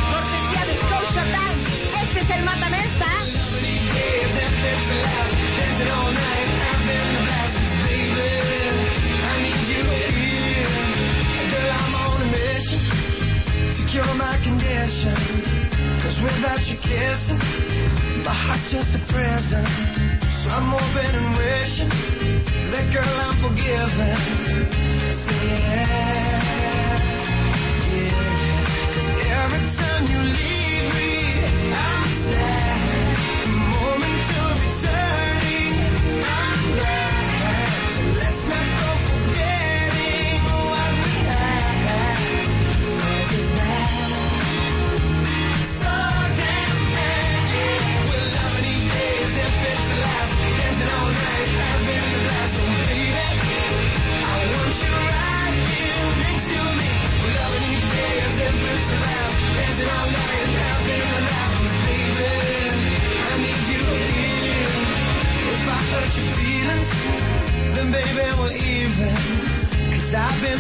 Cortesía 0.10 0.66
de 0.66 0.76
Scotia 0.78 1.24
Bank, 1.32 1.68
este 2.06 2.20
es 2.22 2.30
el 2.32 2.44
Matamesta. 2.44 3.24
Cure 13.94 14.16
my 14.16 14.42
condition. 14.44 15.14
Cause 16.02 16.18
without 16.26 16.66
your 16.66 16.82
kissing 16.82 17.38
My 18.26 18.34
heart's 18.34 18.66
just 18.74 18.90
a 18.90 19.02
prison. 19.14 19.62
So 20.42 20.50
I'm 20.50 20.66
hoping 20.74 21.14
and 21.14 21.38
wishing 21.38 21.94
That 22.74 22.90
girl 22.90 23.06
I'm 23.06 23.38
forgiven. 23.38 24.18
Say 25.30 25.46
yeah. 25.46 26.42
Every 29.30 29.62
time 29.78 30.10
you 30.10 30.22
leave 30.26 30.90
me 30.98 31.14
I'm 31.70 32.10
sad. 32.34 33.46
The 33.46 33.50
moment 33.78 34.26
you're 34.34 34.58
returning 34.58 35.43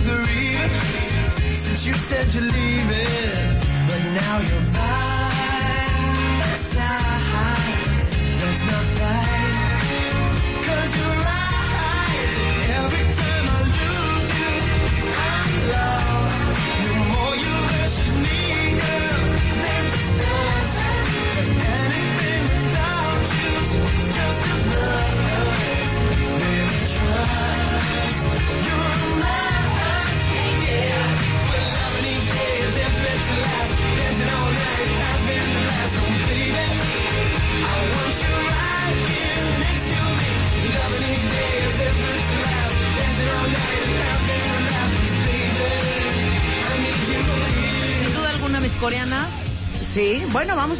through. 0.01 0.22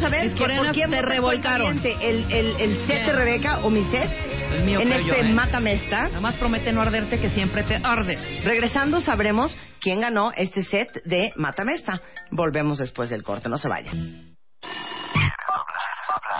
A 0.04 0.08
ver. 0.08 0.32
¿qué- 0.34 0.38
coreanas 0.40 0.66
¿Por 0.66 0.74
quién 0.74 0.90
te 0.90 1.02
revolcaron. 1.02 1.80
¿El, 1.84 2.32
el, 2.32 2.60
el 2.60 2.86
set 2.86 3.06
de. 3.06 3.12
Rebeca 3.12 3.58
o 3.64 3.70
mi 3.70 3.84
set? 3.84 4.10
El 4.52 4.64
mío 4.64 4.80
en 4.80 4.92
este 4.92 5.04
yo, 5.04 5.14
¿eh? 5.14 5.32
Matamesta. 5.32 6.02
Nada 6.04 6.20
más 6.20 6.36
promete 6.36 6.72
no 6.72 6.80
arderte 6.82 7.18
que 7.20 7.30
siempre 7.30 7.62
te 7.64 7.76
arde. 7.82 8.16
Regresando 8.44 9.00
sabremos 9.00 9.56
quién 9.80 10.00
ganó 10.00 10.30
este 10.36 10.62
set 10.62 11.02
de 11.04 11.32
Matamesta. 11.36 12.00
Volvemos 12.30 12.78
después 12.78 13.08
del 13.10 13.22
corte, 13.24 13.48
no 13.48 13.56
se 13.56 13.68
vayan. 13.68 14.34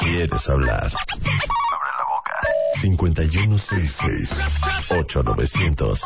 ¿Quieres 0.00 0.48
hablar? 0.48 0.84
Abre 0.84 1.90
la 1.98 2.04
boca. 2.10 2.32
5166 2.82 4.30
8900 4.90 6.00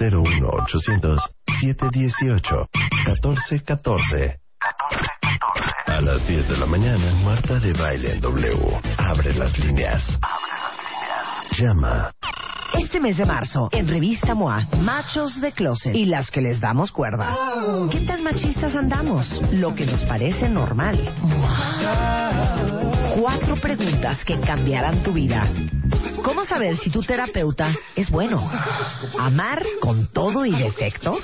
01800 0.00 1.30
718 1.60 2.68
1414 3.06 4.38
A 5.98 6.00
las 6.00 6.24
10 6.28 6.48
de 6.48 6.56
la 6.58 6.66
mañana, 6.66 7.12
Marta 7.24 7.58
de 7.58 7.72
Baile 7.72 8.12
en 8.12 8.20
W. 8.20 8.80
Abre 8.98 9.34
las 9.34 9.58
líneas. 9.58 10.00
Llama. 11.58 12.12
Este 12.78 13.00
mes 13.00 13.16
de 13.16 13.24
marzo, 13.24 13.68
en 13.72 13.88
Revista 13.88 14.32
MOA, 14.32 14.60
Machos 14.80 15.40
de 15.40 15.50
Closet 15.50 15.96
y 15.96 16.04
las 16.04 16.30
que 16.30 16.40
les 16.40 16.60
damos 16.60 16.92
cuerda. 16.92 17.36
¿Qué 17.90 18.02
tan 18.02 18.22
machistas 18.22 18.76
andamos? 18.76 19.28
Lo 19.50 19.74
que 19.74 19.86
nos 19.86 20.00
parece 20.04 20.48
normal. 20.48 21.00
Cuatro 23.18 23.56
preguntas 23.56 24.24
que 24.24 24.38
cambiarán 24.38 25.02
tu 25.02 25.12
vida. 25.12 25.50
¿Cómo 26.22 26.44
saber 26.44 26.76
si 26.76 26.90
tu 26.90 27.00
terapeuta 27.02 27.74
es 27.96 28.08
bueno? 28.08 28.48
¿Amar 29.18 29.64
con 29.80 30.06
todo 30.12 30.46
y 30.46 30.52
defectos? 30.52 31.18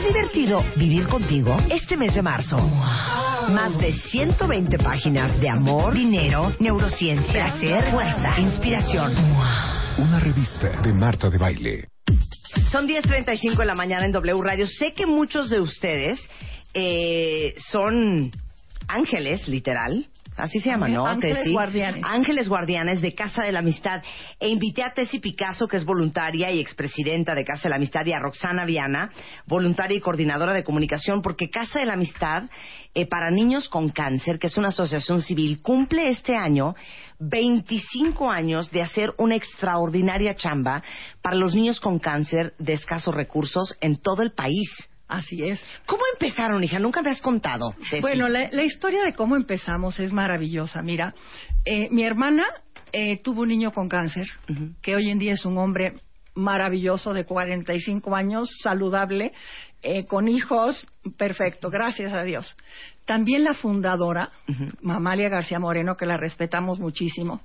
¿Es 0.00 0.06
divertido 0.06 0.64
vivir 0.76 1.06
contigo 1.08 1.54
este 1.68 1.94
mes 1.94 2.14
de 2.14 2.22
marzo? 2.22 2.56
Más 2.56 3.76
de 3.78 3.92
120 3.92 4.78
páginas 4.78 5.38
de 5.38 5.50
amor, 5.50 5.92
dinero, 5.92 6.54
neurociencia, 6.58 7.30
placer, 7.30 7.90
fuerza, 7.90 8.40
inspiración. 8.40 9.12
Una 9.98 10.18
revista 10.18 10.80
de 10.80 10.94
Marta 10.94 11.28
de 11.28 11.36
Baile. 11.36 11.88
Son 12.72 12.88
10.35 12.88 13.58
de 13.58 13.64
la 13.66 13.74
mañana 13.74 14.06
en 14.06 14.12
W 14.12 14.42
Radio. 14.42 14.66
Sé 14.66 14.94
que 14.94 15.04
muchos 15.04 15.50
de 15.50 15.60
ustedes 15.60 16.18
eh, 16.72 17.54
son 17.58 18.32
ángeles, 18.94 19.48
literal. 19.48 20.06
Así 20.36 20.60
se 20.60 20.70
llama, 20.70 20.88
¿no? 20.88 21.06
Ángeles 21.06 21.38
Tessy? 21.38 21.52
guardianes. 21.52 22.02
Ángeles 22.06 22.48
guardianes 22.48 23.00
de 23.00 23.14
Casa 23.14 23.44
de 23.44 23.52
la 23.52 23.58
Amistad. 23.58 24.02
E 24.38 24.48
invité 24.48 24.82
a 24.82 24.92
Tessy 24.92 25.18
Picasso, 25.18 25.66
que 25.66 25.76
es 25.76 25.84
voluntaria 25.84 26.50
y 26.50 26.60
expresidenta 26.60 27.34
de 27.34 27.44
Casa 27.44 27.64
de 27.64 27.70
la 27.70 27.76
Amistad, 27.76 28.06
y 28.06 28.12
a 28.12 28.18
Roxana 28.18 28.64
Viana, 28.64 29.10
voluntaria 29.46 29.96
y 29.96 30.00
coordinadora 30.00 30.54
de 30.54 30.64
comunicación, 30.64 31.20
porque 31.20 31.50
Casa 31.50 31.80
de 31.80 31.86
la 31.86 31.94
Amistad 31.94 32.44
eh, 32.94 33.06
para 33.06 33.30
Niños 33.30 33.68
con 33.68 33.90
Cáncer, 33.90 34.38
que 34.38 34.46
es 34.46 34.56
una 34.56 34.68
asociación 34.68 35.20
civil, 35.20 35.60
cumple 35.60 36.08
este 36.08 36.36
año 36.36 36.74
25 37.20 38.30
años 38.30 38.70
de 38.70 38.82
hacer 38.82 39.12
una 39.18 39.36
extraordinaria 39.36 40.34
chamba 40.34 40.82
para 41.22 41.36
los 41.36 41.54
niños 41.54 41.78
con 41.78 41.98
cáncer 41.98 42.54
de 42.58 42.72
escasos 42.72 43.14
recursos 43.14 43.76
en 43.80 43.96
todo 43.96 44.22
el 44.22 44.32
país. 44.32 44.68
Así 45.10 45.42
es. 45.42 45.60
¿Cómo 45.86 46.02
empezaron, 46.14 46.62
hija? 46.62 46.78
Nunca 46.78 47.02
me 47.02 47.10
has 47.10 47.20
contado. 47.20 47.74
Tessy. 47.90 48.00
Bueno, 48.00 48.28
la, 48.28 48.48
la 48.52 48.62
historia 48.64 49.02
de 49.02 49.12
cómo 49.12 49.34
empezamos 49.34 49.98
es 49.98 50.12
maravillosa. 50.12 50.82
Mira, 50.82 51.14
eh, 51.64 51.88
mi 51.90 52.04
hermana 52.04 52.44
eh, 52.92 53.20
tuvo 53.22 53.42
un 53.42 53.48
niño 53.48 53.72
con 53.72 53.88
cáncer, 53.88 54.28
que 54.80 54.94
hoy 54.94 55.10
en 55.10 55.18
día 55.18 55.32
es 55.32 55.44
un 55.44 55.58
hombre 55.58 55.94
maravilloso 56.34 57.12
de 57.12 57.24
45 57.24 58.14
años, 58.14 58.48
saludable, 58.62 59.32
eh, 59.82 60.06
con 60.06 60.28
hijos, 60.28 60.86
perfecto, 61.16 61.70
gracias 61.70 62.12
a 62.12 62.22
Dios. 62.22 62.56
También 63.04 63.42
la 63.42 63.54
fundadora, 63.54 64.30
Ujú. 64.48 64.90
Amalia 64.92 65.28
García 65.28 65.58
Moreno, 65.58 65.96
que 65.96 66.06
la 66.06 66.16
respetamos 66.16 66.78
muchísimo, 66.78 67.40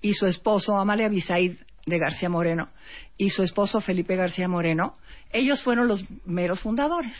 y 0.00 0.14
su 0.14 0.26
esposo, 0.26 0.76
Amalia 0.76 1.08
Bisaid 1.08 1.58
de 1.86 1.98
García 1.98 2.28
Moreno, 2.28 2.70
y 3.16 3.30
su 3.30 3.42
esposo 3.42 3.80
Felipe 3.80 4.16
García 4.16 4.48
Moreno, 4.48 4.96
ellos 5.34 5.62
fueron 5.62 5.88
los 5.88 6.04
meros 6.24 6.60
fundadores. 6.60 7.16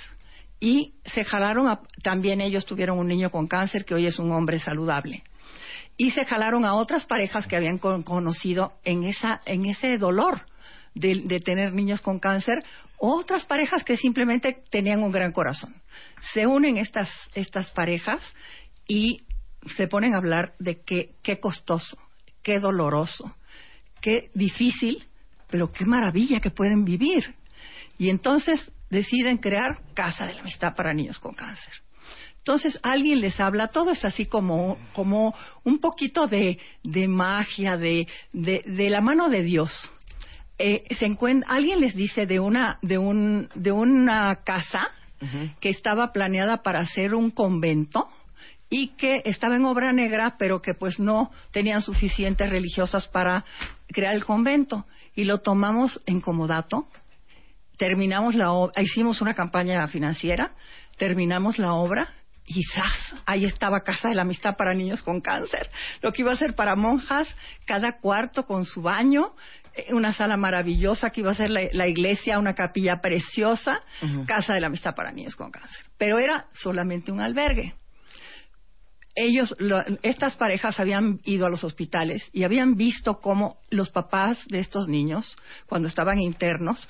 Y 0.61 0.95
se 1.05 1.25
jalaron, 1.25 1.69
a- 1.69 1.81
también 2.03 2.41
ellos 2.41 2.65
tuvieron 2.65 2.99
un 2.99 3.09
niño 3.09 3.31
con 3.31 3.47
cáncer 3.47 3.85
que 3.85 3.95
hoy 3.95 4.07
es 4.07 4.19
un 4.19 4.31
hombre 4.33 4.59
saludable. 4.59 5.23
Y 5.97 6.13
se 6.13 6.25
jalaron 6.25 6.65
a 6.65 6.75
otras 6.75 7.05
parejas 7.05 7.47
que 7.47 7.57
habían 7.57 7.79
con- 7.79 8.03
conocido 8.03 8.73
en, 8.85 9.05
esa, 9.05 9.43
en 9.45 9.67
ese 9.67 9.99
dolor 9.99 10.43
de, 10.95 11.23
de 11.25 11.39
tener 11.41 11.75
niños 11.75 12.01
con 12.01 12.19
cáncer, 12.19 12.55
otras 12.99 13.45
parejas 13.45 13.85
que 13.85 13.97
simplemente 13.97 14.57
tenían 14.71 15.03
un 15.03 15.11
gran 15.11 15.33
corazón. 15.33 15.75
Se 16.33 16.47
unen 16.47 16.79
estas, 16.79 17.11
estas 17.35 17.71
parejas 17.73 18.23
y 18.89 19.23
se 19.77 19.89
ponen 19.89 20.15
a 20.15 20.19
hablar 20.19 20.55
de 20.59 20.81
qué, 20.83 21.11
qué 21.23 21.41
costoso, 21.41 21.99
qué 22.43 22.59
doloroso, 22.61 23.35
qué 24.01 24.31
difícil, 24.35 25.05
pero 25.51 25.69
qué 25.69 25.85
maravilla 25.85 26.41
que 26.41 26.51
pueden 26.51 26.85
vivir. 26.85 27.35
Y 27.99 28.11
entonces 28.11 28.71
deciden 28.91 29.39
crear 29.39 29.79
Casa 29.95 30.27
de 30.27 30.35
la 30.35 30.41
Amistad 30.41 30.75
para 30.75 30.93
Niños 30.95 31.19
con 31.19 31.35
Cáncer. 31.35 31.73
Entonces 32.39 32.79
alguien 32.83 33.21
les 33.21 33.41
habla, 33.41 33.69
todo 33.69 33.91
es 33.91 34.05
así 34.05 34.27
como, 34.27 34.77
como 34.93 35.35
un 35.65 35.79
poquito 35.79 36.27
de, 36.27 36.59
de 36.83 37.09
magia, 37.09 37.79
de, 37.79 38.07
de, 38.33 38.63
de 38.67 38.91
la 38.91 39.01
mano 39.01 39.31
de 39.31 39.43
Dios. 39.43 39.73
Eh, 40.59 40.85
se 40.95 41.07
encuentra, 41.07 41.49
alguien 41.51 41.81
les 41.81 41.97
dice 41.97 42.27
de 42.27 42.41
una, 42.41 42.79
de 42.83 42.99
un, 42.99 43.49
de 43.55 43.73
una 43.73 44.37
casa 44.45 44.91
que 45.59 45.71
estaba 45.71 46.13
planeada 46.13 46.63
para 46.63 46.85
ser 46.85 47.15
un 47.15 47.31
convento 47.31 48.11
y 48.69 48.89
que 48.89 49.23
estaba 49.25 49.57
en 49.57 49.65
obra 49.65 49.93
negra, 49.95 50.37
pero 50.39 50.61
que 50.61 50.75
pues 50.75 50.99
no 50.99 51.31
tenían 51.51 51.81
suficientes 51.81 52.51
religiosas 52.51 53.09
para 53.09 53.45
crear 53.89 54.15
el 54.15 54.25
convento. 54.25 54.85
Y 55.15 55.25
lo 55.25 55.39
tomamos 55.39 55.99
en 56.05 56.21
comodato, 56.21 56.89
terminamos 57.77 58.35
la 58.35 58.53
obra, 58.53 58.83
hicimos 58.83 59.21
una 59.21 59.35
campaña 59.35 59.87
financiera, 59.89 60.53
terminamos 60.97 61.59
la 61.59 61.73
obra 61.75 62.09
y 62.47 62.63
¡zas! 62.65 63.23
ahí 63.27 63.47
estaba 63.47 63.81
Casa 63.83 64.09
de 64.11 64.15
la 64.15 64.23
Amistad 64.23 64.57
para 64.57 64.75
Niños 64.75 65.03
con 65.03 65.21
Cáncer. 65.21 65.71
Lo 66.03 66.13
que 66.13 66.23
iba 66.23 66.33
a 66.33 66.37
ser 66.37 66.55
para 66.55 66.77
monjas, 66.77 67.27
cada 67.65 67.99
cuarto 68.01 68.45
con 68.45 68.65
su 68.65 68.83
baño, 68.83 69.33
eh, 69.75 69.87
una 69.95 70.13
sala 70.13 70.37
maravillosa 70.37 71.09
que 71.11 71.23
iba 71.23 71.31
a 71.31 71.35
ser 71.35 71.51
la, 71.51 71.63
la 71.73 71.89
iglesia, 71.89 72.39
una 72.39 72.55
capilla 72.55 73.01
preciosa, 73.01 73.81
Casa 74.27 74.53
de 74.55 74.61
la 74.61 74.67
Amistad 74.67 74.95
para 74.95 75.11
Niños 75.11 75.37
con 75.37 75.51
Cáncer. 75.51 75.85
Pero 75.97 76.19
era 76.19 76.47
solamente 76.53 77.11
un 77.11 77.21
albergue. 77.21 77.75
Ellos, 79.17 79.55
lo- 79.61 79.83
estas 80.03 80.35
parejas 80.37 80.81
habían 80.81 81.21
ido 81.25 81.47
a 81.47 81.49
los 81.49 81.63
hospitales 81.63 82.29
y 82.33 82.43
habían 82.43 82.75
visto 82.75 83.21
cómo 83.21 83.59
los 83.71 83.89
papás 83.91 84.45
de 84.49 84.59
estos 84.59 84.89
niños, 84.89 85.37
cuando 85.67 85.87
estaban 85.87 86.19
internos, 86.19 86.89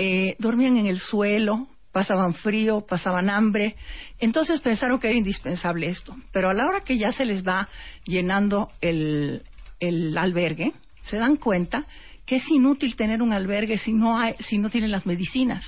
eh, 0.00 0.36
dormían 0.38 0.76
en 0.76 0.86
el 0.86 1.00
suelo, 1.00 1.66
pasaban 1.90 2.34
frío, 2.34 2.86
pasaban 2.86 3.28
hambre. 3.30 3.74
Entonces 4.20 4.60
pensaron 4.60 5.00
que 5.00 5.08
era 5.08 5.16
indispensable 5.16 5.88
esto. 5.88 6.14
Pero 6.32 6.50
a 6.50 6.54
la 6.54 6.66
hora 6.66 6.84
que 6.84 6.96
ya 6.96 7.10
se 7.10 7.24
les 7.24 7.42
va 7.44 7.68
llenando 8.04 8.70
el, 8.80 9.42
el 9.80 10.16
albergue, 10.16 10.72
se 11.02 11.18
dan 11.18 11.34
cuenta 11.36 11.84
que 12.24 12.36
es 12.36 12.48
inútil 12.48 12.94
tener 12.94 13.22
un 13.22 13.32
albergue 13.32 13.76
si 13.76 13.92
no, 13.92 14.16
hay, 14.16 14.34
si 14.48 14.58
no 14.58 14.70
tienen 14.70 14.92
las 14.92 15.04
medicinas. 15.04 15.66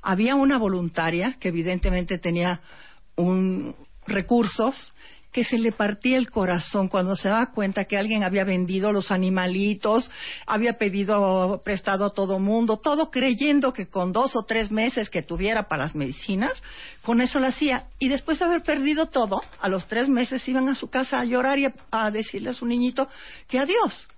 Había 0.00 0.36
una 0.36 0.56
voluntaria 0.56 1.36
que 1.38 1.48
evidentemente 1.48 2.16
tenía 2.16 2.62
un, 3.16 3.74
recursos 4.06 4.94
que 5.32 5.44
se 5.44 5.58
le 5.58 5.72
partía 5.72 6.16
el 6.16 6.30
corazón 6.30 6.88
cuando 6.88 7.14
se 7.14 7.28
daba 7.28 7.52
cuenta 7.52 7.84
que 7.84 7.96
alguien 7.96 8.24
había 8.24 8.44
vendido 8.44 8.92
los 8.92 9.10
animalitos, 9.10 10.10
había 10.46 10.74
pedido 10.74 11.60
prestado 11.64 12.04
a 12.04 12.10
todo 12.10 12.38
mundo, 12.38 12.78
todo 12.78 13.10
creyendo 13.10 13.72
que 13.72 13.88
con 13.88 14.12
dos 14.12 14.34
o 14.36 14.44
tres 14.44 14.70
meses 14.70 15.08
que 15.10 15.22
tuviera 15.22 15.68
para 15.68 15.84
las 15.84 15.94
medicinas, 15.94 16.60
con 17.02 17.20
eso 17.20 17.38
lo 17.38 17.46
hacía. 17.46 17.84
Y 17.98 18.08
después 18.08 18.38
de 18.38 18.46
haber 18.46 18.62
perdido 18.62 19.06
todo, 19.06 19.40
a 19.60 19.68
los 19.68 19.86
tres 19.86 20.08
meses 20.08 20.46
iban 20.48 20.68
a 20.68 20.74
su 20.74 20.90
casa 20.90 21.18
a 21.18 21.24
llorar 21.24 21.58
y 21.58 21.66
a, 21.66 21.74
a 21.90 22.10
decirle 22.10 22.50
a 22.50 22.54
su 22.54 22.66
niñito 22.66 23.08
que 23.48 23.58
adiós. 23.58 24.08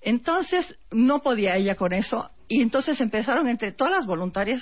Entonces 0.00 0.76
no 0.90 1.20
podía 1.20 1.56
ella 1.56 1.74
con 1.74 1.92
eso 1.92 2.30
y 2.46 2.62
entonces 2.62 3.00
empezaron 3.00 3.48
entre 3.48 3.72
todas 3.72 3.92
las 3.92 4.06
voluntarias 4.06 4.60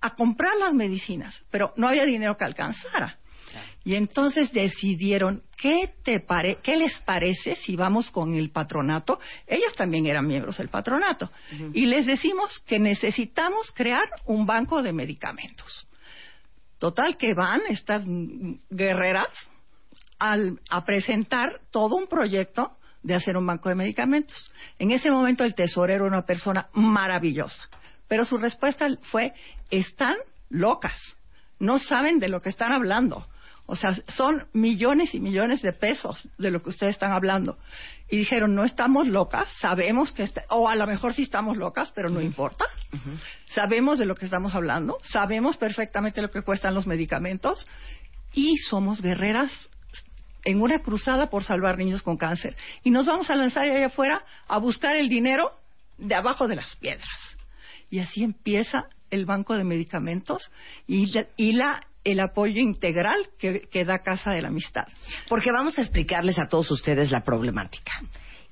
a 0.00 0.14
comprar 0.14 0.56
las 0.58 0.74
medicinas, 0.74 1.40
pero 1.50 1.72
no 1.76 1.88
había 1.88 2.04
dinero 2.04 2.36
que 2.36 2.44
alcanzara. 2.44 3.18
Y 3.84 3.96
entonces 3.96 4.52
decidieron, 4.52 5.42
¿qué, 5.60 5.94
te 6.04 6.20
pare 6.20 6.58
¿qué 6.62 6.76
les 6.76 6.98
parece 7.00 7.56
si 7.56 7.74
vamos 7.74 8.10
con 8.10 8.34
el 8.34 8.50
patronato? 8.50 9.18
Ellos 9.46 9.74
también 9.74 10.06
eran 10.06 10.26
miembros 10.26 10.58
del 10.58 10.68
patronato. 10.68 11.30
Y 11.72 11.86
les 11.86 12.06
decimos 12.06 12.58
que 12.66 12.78
necesitamos 12.78 13.72
crear 13.72 14.08
un 14.26 14.46
banco 14.46 14.82
de 14.82 14.92
medicamentos. 14.92 15.86
Total 16.78 17.16
que 17.16 17.34
van 17.34 17.60
estas 17.68 18.04
guerreras 18.70 19.28
al- 20.18 20.60
a 20.70 20.84
presentar 20.84 21.60
todo 21.70 21.96
un 21.96 22.06
proyecto 22.06 22.72
de 23.02 23.14
hacer 23.14 23.36
un 23.36 23.46
banco 23.46 23.68
de 23.68 23.74
medicamentos. 23.74 24.52
En 24.78 24.92
ese 24.92 25.10
momento 25.10 25.42
el 25.44 25.54
tesorero 25.56 26.06
era 26.06 26.14
una 26.16 26.24
persona 26.26 26.68
maravillosa, 26.72 27.68
pero 28.06 28.24
su 28.24 28.36
respuesta 28.38 28.88
fue, 29.10 29.32
están 29.70 30.16
locas, 30.50 30.94
no 31.58 31.78
saben 31.78 32.18
de 32.20 32.28
lo 32.28 32.40
que 32.40 32.48
están 32.50 32.72
hablando. 32.72 33.26
O 33.66 33.76
sea, 33.76 33.94
son 34.08 34.46
millones 34.52 35.14
y 35.14 35.20
millones 35.20 35.62
de 35.62 35.72
pesos 35.72 36.28
de 36.36 36.50
lo 36.50 36.62
que 36.62 36.70
ustedes 36.70 36.94
están 36.94 37.12
hablando. 37.12 37.56
Y 38.10 38.16
dijeron, 38.18 38.54
no 38.54 38.64
estamos 38.64 39.06
locas, 39.08 39.48
sabemos 39.60 40.12
que, 40.12 40.24
está- 40.24 40.44
o 40.50 40.68
a 40.68 40.74
lo 40.74 40.86
mejor 40.86 41.14
sí 41.14 41.22
estamos 41.22 41.56
locas, 41.56 41.92
pero 41.92 42.10
no 42.10 42.20
importa. 42.20 42.66
Sabemos 43.46 43.98
de 43.98 44.06
lo 44.06 44.14
que 44.14 44.24
estamos 44.26 44.54
hablando, 44.54 44.98
sabemos 45.02 45.56
perfectamente 45.56 46.20
lo 46.20 46.30
que 46.30 46.42
cuestan 46.42 46.74
los 46.74 46.86
medicamentos 46.86 47.66
y 48.34 48.56
somos 48.58 49.00
guerreras 49.00 49.50
en 50.44 50.60
una 50.60 50.80
cruzada 50.80 51.26
por 51.30 51.44
salvar 51.44 51.78
niños 51.78 52.02
con 52.02 52.16
cáncer. 52.16 52.56
Y 52.82 52.90
nos 52.90 53.06
vamos 53.06 53.30
a 53.30 53.36
lanzar 53.36 53.64
allá 53.64 53.86
afuera 53.86 54.24
a 54.48 54.58
buscar 54.58 54.96
el 54.96 55.08
dinero 55.08 55.52
de 55.98 56.14
abajo 56.16 56.48
de 56.48 56.56
las 56.56 56.74
piedras. 56.76 57.08
Y 57.90 58.00
así 58.00 58.24
empieza 58.24 58.84
el 59.10 59.24
banco 59.24 59.54
de 59.54 59.62
medicamentos 59.64 60.50
y, 60.86 61.12
la- 61.12 61.26
y 61.36 61.52
la- 61.52 61.86
el 62.04 62.20
apoyo 62.20 62.60
integral 62.60 63.28
que, 63.38 63.84
da 63.84 64.00
Casa 64.00 64.32
de 64.32 64.42
la 64.42 64.48
Amistad. 64.48 64.86
Porque 65.28 65.52
vamos 65.52 65.78
a 65.78 65.82
explicarles 65.82 66.38
a 66.38 66.48
todos 66.48 66.70
ustedes 66.70 67.10
la 67.10 67.20
problemática. 67.22 67.92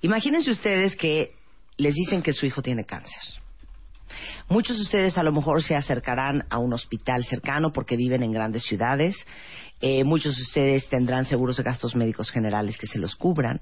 Imagínense 0.02 0.50
ustedes 0.50 0.96
que 0.96 1.34
les 1.76 1.94
dicen 1.94 2.22
que 2.22 2.32
su 2.32 2.46
hijo 2.46 2.62
tiene 2.62 2.84
cáncer. 2.84 3.20
Muchos 4.48 4.76
de 4.76 4.82
ustedes 4.82 5.18
a 5.18 5.22
lo 5.22 5.32
mejor 5.32 5.62
se 5.62 5.76
acercarán 5.76 6.44
a 6.50 6.58
un 6.58 6.72
hospital 6.72 7.24
cercano 7.24 7.72
porque 7.72 7.96
viven 7.96 8.22
en 8.22 8.32
grandes 8.32 8.64
ciudades. 8.64 9.16
Eh, 9.83 10.05
muchos 10.05 10.37
de 10.37 10.43
ustedes 10.43 10.88
tendrán 10.88 11.25
seguros 11.25 11.57
de 11.57 11.62
gastos 11.62 11.97
médicos 11.97 12.31
generales 12.31 12.77
que 12.79 12.87
se 12.87 12.99
los 12.99 13.14
cubran. 13.16 13.61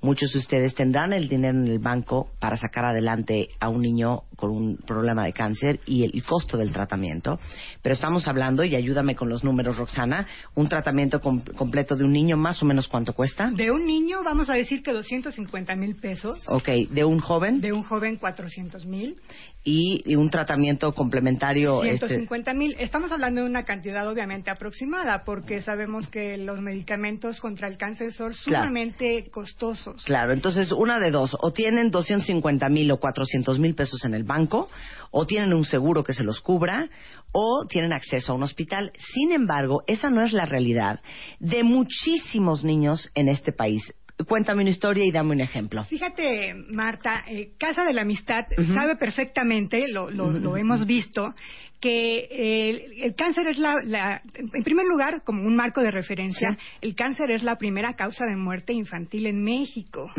Muchos 0.00 0.32
de 0.32 0.38
ustedes 0.38 0.74
tendrán 0.74 1.12
el 1.12 1.28
dinero 1.28 1.58
en 1.58 1.66
el 1.66 1.78
banco 1.78 2.30
para 2.40 2.56
sacar 2.56 2.84
adelante 2.86 3.48
a 3.60 3.68
un 3.68 3.82
niño 3.82 4.22
con 4.36 4.50
un 4.50 4.76
problema 4.78 5.24
de 5.24 5.32
cáncer 5.34 5.80
y 5.86 6.04
el, 6.04 6.12
el 6.14 6.24
costo 6.24 6.56
del 6.56 6.72
tratamiento. 6.72 7.38
Pero 7.82 7.92
estamos 7.94 8.26
hablando, 8.26 8.64
y 8.64 8.74
ayúdame 8.74 9.14
con 9.14 9.28
los 9.28 9.44
números, 9.44 9.76
Roxana, 9.76 10.26
un 10.54 10.68
tratamiento 10.68 11.20
com- 11.20 11.42
completo 11.56 11.94
de 11.94 12.04
un 12.04 12.12
niño, 12.12 12.36
más 12.36 12.62
o 12.62 12.66
menos 12.66 12.88
cuánto 12.88 13.12
cuesta. 13.12 13.50
De 13.50 13.70
un 13.70 13.84
niño, 13.84 14.22
vamos 14.24 14.48
a 14.48 14.54
decir 14.54 14.82
que 14.82 14.92
250 14.92 15.76
mil 15.76 15.96
pesos. 15.96 16.42
Ok, 16.48 16.68
de 16.90 17.04
un 17.04 17.18
joven 17.20 17.60
De 17.60 17.72
un 17.72 17.82
joven, 17.82 18.16
400 18.16 18.86
mil. 18.86 19.16
y, 19.62 20.02
y 20.06 20.16
un 20.16 20.30
tratamiento 20.30 20.92
complementario. 20.94 21.84
este, 21.84 22.06
150 22.08 22.54
mil. 22.54 22.74
Estamos 22.78 23.12
hablando 23.12 23.42
de 23.42 23.46
una 23.46 23.64
cantidad 23.64 24.08
obviamente 24.08 24.50
aproximada, 24.50 25.24
porque 25.24 25.49
sabemos 25.62 26.08
que 26.08 26.36
los 26.36 26.60
medicamentos 26.60 27.40
contra 27.40 27.66
el 27.68 27.76
cáncer 27.76 28.12
son 28.12 28.32
Claro. 28.44 28.64
sumamente 28.64 29.28
costosos. 29.30 30.04
Claro, 30.04 30.32
entonces 30.32 30.70
una 30.72 30.98
de 30.98 31.10
dos, 31.10 31.36
o 31.40 31.52
tienen 31.52 31.90
250 31.90 32.68
mil 32.68 32.90
o 32.92 33.00
400 33.00 33.58
mil 33.58 33.74
pesos 33.74 34.04
en 34.04 34.14
el 34.14 34.24
banco, 34.24 34.68
o 35.10 35.26
tienen 35.26 35.52
un 35.52 35.64
seguro 35.64 36.04
que 36.04 36.12
se 36.12 36.22
los 36.24 36.40
cubra, 36.40 36.88
o 37.32 37.66
tienen 37.68 37.92
acceso 37.92 38.32
a 38.32 38.36
un 38.36 38.42
hospital. 38.44 38.92
Sin 39.14 39.32
embargo, 39.32 39.82
esa 39.86 40.08
no 40.10 40.22
es 40.22 40.32
la 40.32 40.46
realidad 40.46 41.00
de 41.40 41.64
muchísimos 41.64 42.62
niños 42.64 43.10
en 43.14 43.28
este 43.28 43.52
país. 43.52 43.92
Cuéntame 44.28 44.60
una 44.60 44.70
historia 44.70 45.04
y 45.06 45.10
dame 45.12 45.32
un 45.32 45.40
ejemplo. 45.40 45.82
Fíjate, 45.84 46.52
Marta, 46.70 47.24
eh, 47.26 47.52
Casa 47.58 47.84
de 47.84 47.94
la 47.94 48.02
Amistad 48.02 48.44
sabe 48.74 48.96
perfectamente, 48.96 49.88
lo, 49.88 50.10
lo- 50.10 50.30
lo 50.30 50.58
hemos 50.58 50.84
visto, 50.86 51.34
que 51.80 52.28
eh, 52.30 52.86
el 53.04 53.14
cáncer 53.14 53.46
es 53.48 53.58
la, 53.58 53.76
la- 53.82 54.22
en 54.34 54.62
primer 54.62 54.84
lugar, 54.86 55.22
como 55.24 55.42
un 55.42 55.56
marco 55.56 55.80
de 55.80 55.90
referencia, 55.90 56.58
el 56.82 56.94
cáncer 56.94 57.30
es 57.30 57.42
la 57.42 57.56
primera 57.56 57.94
causa 57.94 58.26
de 58.26 58.36
muerte 58.36 58.72
infantil 58.72 59.26
en 59.26 59.42
México, 59.42 60.10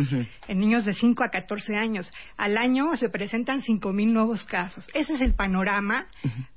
en 0.48 0.60
niños 0.60 0.86
de 0.86 0.94
5 0.94 1.24
a 1.24 1.30
14 1.30 1.76
años. 1.76 2.12
Al 2.38 2.58
año 2.58 2.96
se 2.98 3.10
presentan 3.10 3.62
5.000 3.62 4.12
nuevos 4.12 4.44
casos. 4.46 4.88
Ese 4.94 5.14
es 5.14 5.22
el 5.22 5.36
panorama. 5.36 6.08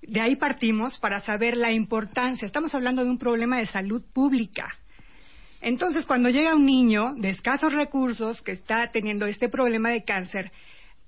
De 0.02 0.20
ahí 0.20 0.36
partimos 0.36 0.98
para 0.98 1.20
saber 1.20 1.56
la 1.56 1.72
importancia. 1.72 2.46
Estamos 2.46 2.74
hablando 2.74 3.04
de 3.04 3.10
un 3.10 3.18
problema 3.18 3.58
de 3.58 3.66
salud 3.66 4.02
pública. 4.12 4.66
Entonces, 5.60 6.04
cuando 6.04 6.28
llega 6.28 6.54
un 6.54 6.66
niño 6.66 7.14
de 7.16 7.30
escasos 7.30 7.72
recursos 7.72 8.42
que 8.42 8.52
está 8.52 8.90
teniendo 8.90 9.24
este 9.26 9.48
problema 9.48 9.88
de 9.90 10.04
cáncer, 10.04 10.50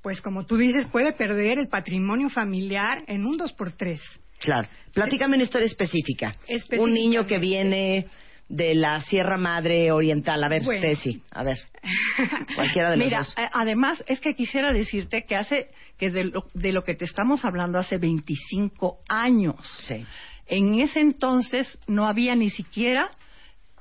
pues 0.06 0.20
como 0.20 0.46
tú 0.46 0.56
dices, 0.56 0.86
puede 0.86 1.14
perder 1.14 1.58
el 1.58 1.66
patrimonio 1.66 2.30
familiar 2.30 3.02
en 3.08 3.26
un 3.26 3.36
dos 3.36 3.52
por 3.52 3.72
tres. 3.72 4.00
Claro. 4.38 4.68
Platícame 4.94 5.34
una 5.34 5.42
historia 5.42 5.66
específica. 5.66 6.32
Un 6.78 6.94
niño 6.94 7.26
que 7.26 7.40
viene 7.40 8.06
de 8.48 8.76
la 8.76 9.00
Sierra 9.00 9.36
Madre 9.36 9.90
Oriental. 9.90 10.44
A 10.44 10.48
ver, 10.48 10.62
Bueno. 10.62 10.80
Tessy, 10.80 11.20
a 11.32 11.42
ver. 11.42 11.58
Cualquiera 12.54 12.92
de 12.92 12.98
los 12.98 13.04
Mira, 13.06 13.18
dos. 13.18 13.34
además 13.52 14.04
es 14.06 14.20
que 14.20 14.34
quisiera 14.36 14.72
decirte 14.72 15.24
que 15.24 15.34
hace 15.34 15.70
que 15.98 16.12
de 16.12 16.26
lo, 16.26 16.44
de 16.54 16.70
lo 16.72 16.84
que 16.84 16.94
te 16.94 17.04
estamos 17.04 17.44
hablando 17.44 17.80
hace 17.80 17.98
25 17.98 18.98
años. 19.08 19.56
Sí. 19.88 20.06
En 20.46 20.78
ese 20.78 21.00
entonces 21.00 21.80
no 21.88 22.06
había 22.06 22.36
ni 22.36 22.50
siquiera 22.50 23.10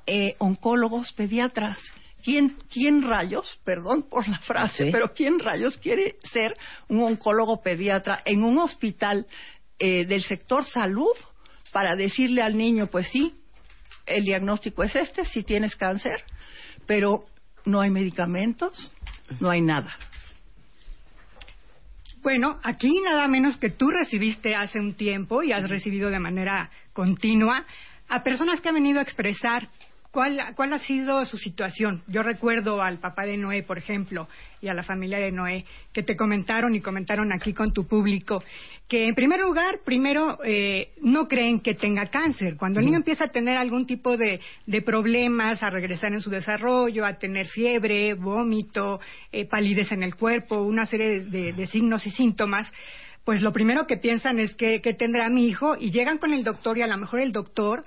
eh, 0.08 0.34
oncólogos 0.38 1.12
pediatras. 1.12 1.78
¿Quién, 2.26 2.56
¿Quién 2.72 3.02
rayos, 3.02 3.46
perdón 3.64 4.08
por 4.10 4.26
la 4.26 4.40
frase, 4.40 4.82
¿Ah, 4.82 4.86
sí? 4.86 4.90
pero 4.90 5.12
quién 5.14 5.38
rayos 5.38 5.76
quiere 5.76 6.16
ser 6.32 6.56
un 6.88 7.04
oncólogo 7.04 7.62
pediatra 7.62 8.20
en 8.24 8.42
un 8.42 8.58
hospital 8.58 9.28
eh, 9.78 10.04
del 10.06 10.24
sector 10.24 10.64
salud 10.64 11.14
para 11.70 11.94
decirle 11.94 12.42
al 12.42 12.56
niño, 12.56 12.88
pues 12.88 13.06
sí, 13.12 13.32
el 14.06 14.24
diagnóstico 14.24 14.82
es 14.82 14.96
este, 14.96 15.24
si 15.24 15.44
tienes 15.44 15.76
cáncer, 15.76 16.24
pero 16.84 17.26
no 17.64 17.80
hay 17.80 17.90
medicamentos, 17.90 18.92
no 19.38 19.48
hay 19.48 19.60
nada. 19.60 19.96
Bueno, 22.22 22.58
aquí 22.64 23.02
nada 23.04 23.28
menos 23.28 23.56
que 23.56 23.70
tú 23.70 23.88
recibiste 23.88 24.56
hace 24.56 24.80
un 24.80 24.94
tiempo 24.94 25.44
y 25.44 25.52
has 25.52 25.70
recibido 25.70 26.10
de 26.10 26.18
manera 26.18 26.70
continua 26.92 27.64
a 28.08 28.24
personas 28.24 28.60
que 28.60 28.68
han 28.68 28.74
venido 28.74 28.98
a 28.98 29.04
expresar 29.04 29.68
¿Cuál, 30.16 30.40
¿Cuál 30.54 30.72
ha 30.72 30.78
sido 30.78 31.26
su 31.26 31.36
situación? 31.36 32.02
Yo 32.06 32.22
recuerdo 32.22 32.80
al 32.80 33.00
papá 33.00 33.24
de 33.26 33.36
Noé, 33.36 33.62
por 33.62 33.76
ejemplo, 33.76 34.28
y 34.62 34.68
a 34.68 34.72
la 34.72 34.82
familia 34.82 35.18
de 35.18 35.30
Noé, 35.30 35.66
que 35.92 36.02
te 36.02 36.16
comentaron 36.16 36.74
y 36.74 36.80
comentaron 36.80 37.34
aquí 37.34 37.52
con 37.52 37.74
tu 37.74 37.86
público, 37.86 38.42
que 38.88 39.08
en 39.08 39.14
primer 39.14 39.40
lugar, 39.40 39.80
primero, 39.84 40.38
eh, 40.42 40.92
no 41.02 41.28
creen 41.28 41.60
que 41.60 41.74
tenga 41.74 42.06
cáncer. 42.06 42.56
Cuando 42.56 42.80
el 42.80 42.86
niño 42.86 42.96
empieza 42.96 43.24
a 43.24 43.28
tener 43.28 43.58
algún 43.58 43.86
tipo 43.86 44.16
de, 44.16 44.40
de 44.64 44.80
problemas, 44.80 45.62
a 45.62 45.68
regresar 45.68 46.14
en 46.14 46.22
su 46.22 46.30
desarrollo, 46.30 47.04
a 47.04 47.18
tener 47.18 47.48
fiebre, 47.48 48.14
vómito, 48.14 49.00
eh, 49.32 49.44
palidez 49.44 49.92
en 49.92 50.02
el 50.02 50.14
cuerpo, 50.14 50.62
una 50.62 50.86
serie 50.86 51.08
de, 51.08 51.24
de- 51.26 51.52
de 51.52 51.66
signos 51.66 52.06
y 52.06 52.10
síntomas, 52.10 52.72
pues 53.26 53.42
lo 53.42 53.52
primero 53.52 53.86
que 53.86 53.98
piensan 53.98 54.38
es 54.40 54.54
que, 54.54 54.80
que 54.80 54.94
tendrá 54.94 55.28
mi 55.28 55.46
hijo 55.46 55.76
y 55.78 55.90
llegan 55.90 56.16
con 56.16 56.32
el 56.32 56.42
doctor 56.42 56.78
y 56.78 56.80
a 56.80 56.86
lo 56.86 56.96
mejor 56.96 57.20
el 57.20 57.32
doctor 57.32 57.84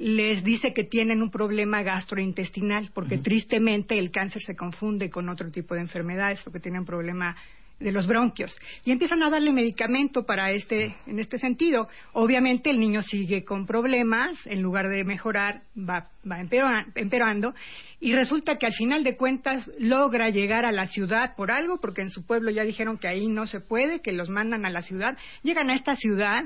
les 0.00 0.42
dice 0.42 0.72
que 0.72 0.84
tienen 0.84 1.20
un 1.20 1.30
problema 1.30 1.82
gastrointestinal, 1.82 2.90
porque 2.94 3.18
tristemente 3.18 3.98
el 3.98 4.10
cáncer 4.10 4.40
se 4.42 4.56
confunde 4.56 5.10
con 5.10 5.28
otro 5.28 5.50
tipo 5.50 5.74
de 5.74 5.82
enfermedades 5.82 6.44
o 6.46 6.50
que 6.50 6.58
tienen 6.58 6.86
problema 6.86 7.36
de 7.78 7.92
los 7.92 8.06
bronquios. 8.06 8.56
Y 8.84 8.92
empiezan 8.92 9.22
a 9.22 9.28
darle 9.30 9.52
medicamento 9.52 10.24
para 10.24 10.52
este 10.52 10.96
en 11.06 11.18
este 11.18 11.38
sentido. 11.38 11.86
Obviamente 12.14 12.70
el 12.70 12.80
niño 12.80 13.02
sigue 13.02 13.44
con 13.44 13.66
problemas 13.66 14.38
en 14.46 14.62
lugar 14.62 14.88
de 14.88 15.04
mejorar 15.04 15.62
va, 15.76 16.08
va 16.30 16.40
empeora- 16.40 16.86
empeorando. 16.94 17.54
Y 18.00 18.14
resulta 18.14 18.56
que 18.56 18.66
al 18.66 18.74
final 18.74 19.04
de 19.04 19.16
cuentas 19.16 19.70
logra 19.78 20.30
llegar 20.30 20.64
a 20.64 20.72
la 20.72 20.86
ciudad 20.86 21.34
por 21.36 21.50
algo 21.50 21.78
porque 21.78 22.00
en 22.00 22.08
su 22.10 22.24
pueblo 22.24 22.50
ya 22.50 22.64
dijeron 22.64 22.96
que 22.96 23.08
ahí 23.08 23.28
no 23.28 23.46
se 23.46 23.60
puede 23.60 24.00
que 24.00 24.12
los 24.12 24.30
mandan 24.30 24.64
a 24.64 24.70
la 24.70 24.80
ciudad. 24.80 25.16
Llegan 25.42 25.68
a 25.68 25.74
esta 25.74 25.94
ciudad 25.96 26.44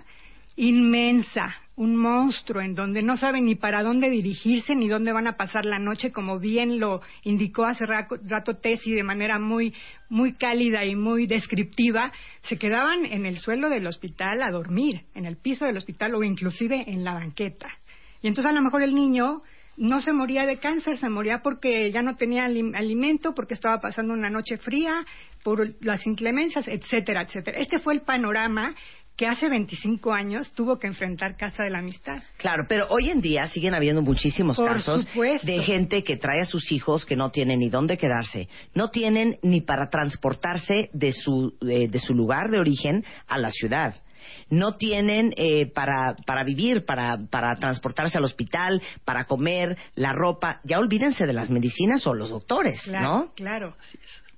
inmensa, 0.56 1.54
un 1.76 1.96
monstruo 1.96 2.62
en 2.62 2.74
donde 2.74 3.02
no 3.02 3.16
saben 3.16 3.46
ni 3.46 3.56
para 3.56 3.82
dónde 3.82 4.08
dirigirse 4.08 4.76
ni 4.76 4.88
dónde 4.88 5.12
van 5.12 5.26
a 5.26 5.36
pasar 5.36 5.64
la 5.64 5.78
noche, 5.78 6.12
como 6.12 6.38
bien 6.38 6.78
lo 6.78 7.00
indicó 7.24 7.64
hace 7.64 7.84
raco- 7.84 8.18
rato 8.24 8.56
Tessy 8.58 8.92
de 8.92 9.02
manera 9.02 9.38
muy, 9.38 9.74
muy 10.08 10.34
cálida 10.34 10.84
y 10.84 10.94
muy 10.94 11.26
descriptiva, 11.26 12.12
se 12.42 12.58
quedaban 12.58 13.04
en 13.06 13.26
el 13.26 13.38
suelo 13.38 13.68
del 13.68 13.86
hospital 13.86 14.42
a 14.42 14.50
dormir, 14.52 15.02
en 15.14 15.26
el 15.26 15.36
piso 15.36 15.64
del 15.64 15.76
hospital 15.76 16.14
o 16.14 16.22
inclusive 16.22 16.84
en 16.86 17.02
la 17.02 17.14
banqueta. 17.14 17.68
Y 18.22 18.28
entonces 18.28 18.50
a 18.50 18.54
lo 18.54 18.62
mejor 18.62 18.82
el 18.82 18.94
niño 18.94 19.42
no 19.76 20.00
se 20.00 20.12
moría 20.12 20.46
de 20.46 20.58
cáncer, 20.58 20.96
se 20.98 21.08
moría 21.08 21.42
porque 21.42 21.90
ya 21.90 22.00
no 22.02 22.14
tenía 22.14 22.46
alim- 22.46 22.76
alimento, 22.76 23.34
porque 23.34 23.54
estaba 23.54 23.80
pasando 23.80 24.14
una 24.14 24.30
noche 24.30 24.56
fría, 24.58 25.04
por 25.42 25.74
las 25.84 26.06
inclemencias, 26.06 26.68
etcétera, 26.68 27.22
etcétera. 27.22 27.58
Este 27.58 27.78
fue 27.78 27.94
el 27.94 28.02
panorama 28.02 28.74
que 29.16 29.26
hace 29.26 29.48
25 29.48 30.12
años 30.12 30.50
tuvo 30.54 30.78
que 30.78 30.86
enfrentar 30.88 31.36
Casa 31.36 31.62
de 31.62 31.70
la 31.70 31.78
Amistad. 31.78 32.18
Claro, 32.36 32.64
pero 32.68 32.86
hoy 32.88 33.10
en 33.10 33.20
día 33.20 33.46
siguen 33.46 33.74
habiendo 33.74 34.02
muchísimos 34.02 34.56
Por 34.56 34.72
casos 34.72 35.02
supuesto. 35.04 35.46
de 35.46 35.62
gente 35.62 36.02
que 36.02 36.16
trae 36.16 36.40
a 36.40 36.44
sus 36.44 36.72
hijos 36.72 37.04
que 37.06 37.14
no 37.14 37.30
tienen 37.30 37.60
ni 37.60 37.68
dónde 37.68 37.96
quedarse, 37.96 38.48
no 38.74 38.88
tienen 38.90 39.38
ni 39.42 39.60
para 39.60 39.88
transportarse 39.88 40.90
de 40.92 41.12
su, 41.12 41.54
eh, 41.68 41.88
de 41.88 41.98
su 42.00 42.12
lugar 42.14 42.50
de 42.50 42.58
origen 42.58 43.04
a 43.28 43.38
la 43.38 43.50
ciudad. 43.50 43.94
No 44.48 44.76
tienen 44.76 45.34
eh, 45.36 45.66
para, 45.66 46.16
para 46.26 46.44
vivir, 46.44 46.84
para, 46.84 47.18
para 47.30 47.54
transportarse 47.56 48.16
al 48.18 48.24
hospital, 48.24 48.82
para 49.04 49.26
comer, 49.26 49.76
la 49.94 50.12
ropa. 50.12 50.60
Ya 50.64 50.78
olvídense 50.78 51.26
de 51.26 51.34
las 51.34 51.50
medicinas 51.50 52.06
o 52.06 52.14
los 52.14 52.30
doctores, 52.30 52.82
Claro, 52.82 53.04
¿no? 53.06 53.32
claro. 53.34 53.76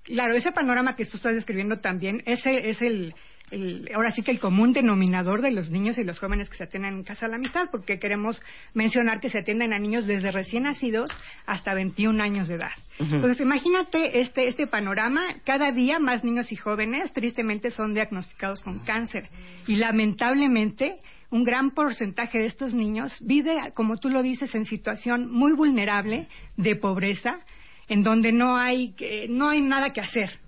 Claro, 0.02 0.36
ese 0.36 0.52
panorama 0.52 0.94
que 0.96 1.04
tú 1.06 1.16
estás 1.16 1.34
describiendo 1.34 1.78
también, 1.80 2.22
ese 2.26 2.68
es 2.68 2.80
el, 2.82 3.14
el- 3.50 3.88
ahora 3.94 4.10
sí 4.10 4.22
que 4.22 4.30
el 4.32 4.40
común 4.40 4.72
denominador 4.72 5.40
de 5.40 5.50
los 5.52 5.70
niños 5.70 5.98
y 5.98 6.04
los 6.04 6.18
jóvenes 6.18 6.48
que 6.48 6.56
se 6.56 6.64
atienden 6.64 6.94
en 6.94 7.04
casa 7.04 7.26
a 7.26 7.28
la 7.28 7.38
mitad, 7.38 7.70
porque 7.70 7.98
queremos 7.98 8.42
mencionar 8.74 9.20
que 9.20 9.28
se 9.30 9.38
atienden 9.38 9.72
a 9.72 9.78
niños 9.78 10.06
desde 10.06 10.30
recién 10.32 10.64
nacidos 10.64 11.10
hasta 11.46 11.72
21 11.74 12.20
años 12.22 12.48
de 12.48 12.54
edad. 12.54 12.72
Entonces, 12.98 13.40
imagínate 13.40 14.20
este, 14.20 14.48
este 14.48 14.66
panorama, 14.66 15.22
cada 15.44 15.70
día 15.70 15.98
más 15.98 16.24
niños 16.24 16.50
y 16.50 16.56
jóvenes 16.56 17.12
tristemente 17.12 17.70
son 17.70 17.94
diagnosticados 17.94 18.62
con 18.62 18.80
cáncer. 18.80 19.28
Y 19.66 19.76
lamentablemente 19.76 20.96
un 21.30 21.44
gran 21.44 21.72
porcentaje 21.72 22.38
de 22.38 22.46
estos 22.46 22.72
niños 22.72 23.16
vive, 23.20 23.56
como 23.74 23.96
tú 23.98 24.08
lo 24.08 24.22
dices, 24.22 24.54
en 24.54 24.64
situación 24.64 25.30
muy 25.30 25.52
vulnerable 25.52 26.28
de 26.56 26.76
pobreza, 26.76 27.40
en 27.88 28.02
donde 28.02 28.32
no 28.32 28.56
hay, 28.56 28.92
que- 28.94 29.26
no 29.28 29.48
hay 29.50 29.60
nada 29.60 29.90
que 29.90 30.00
hacer 30.00 30.40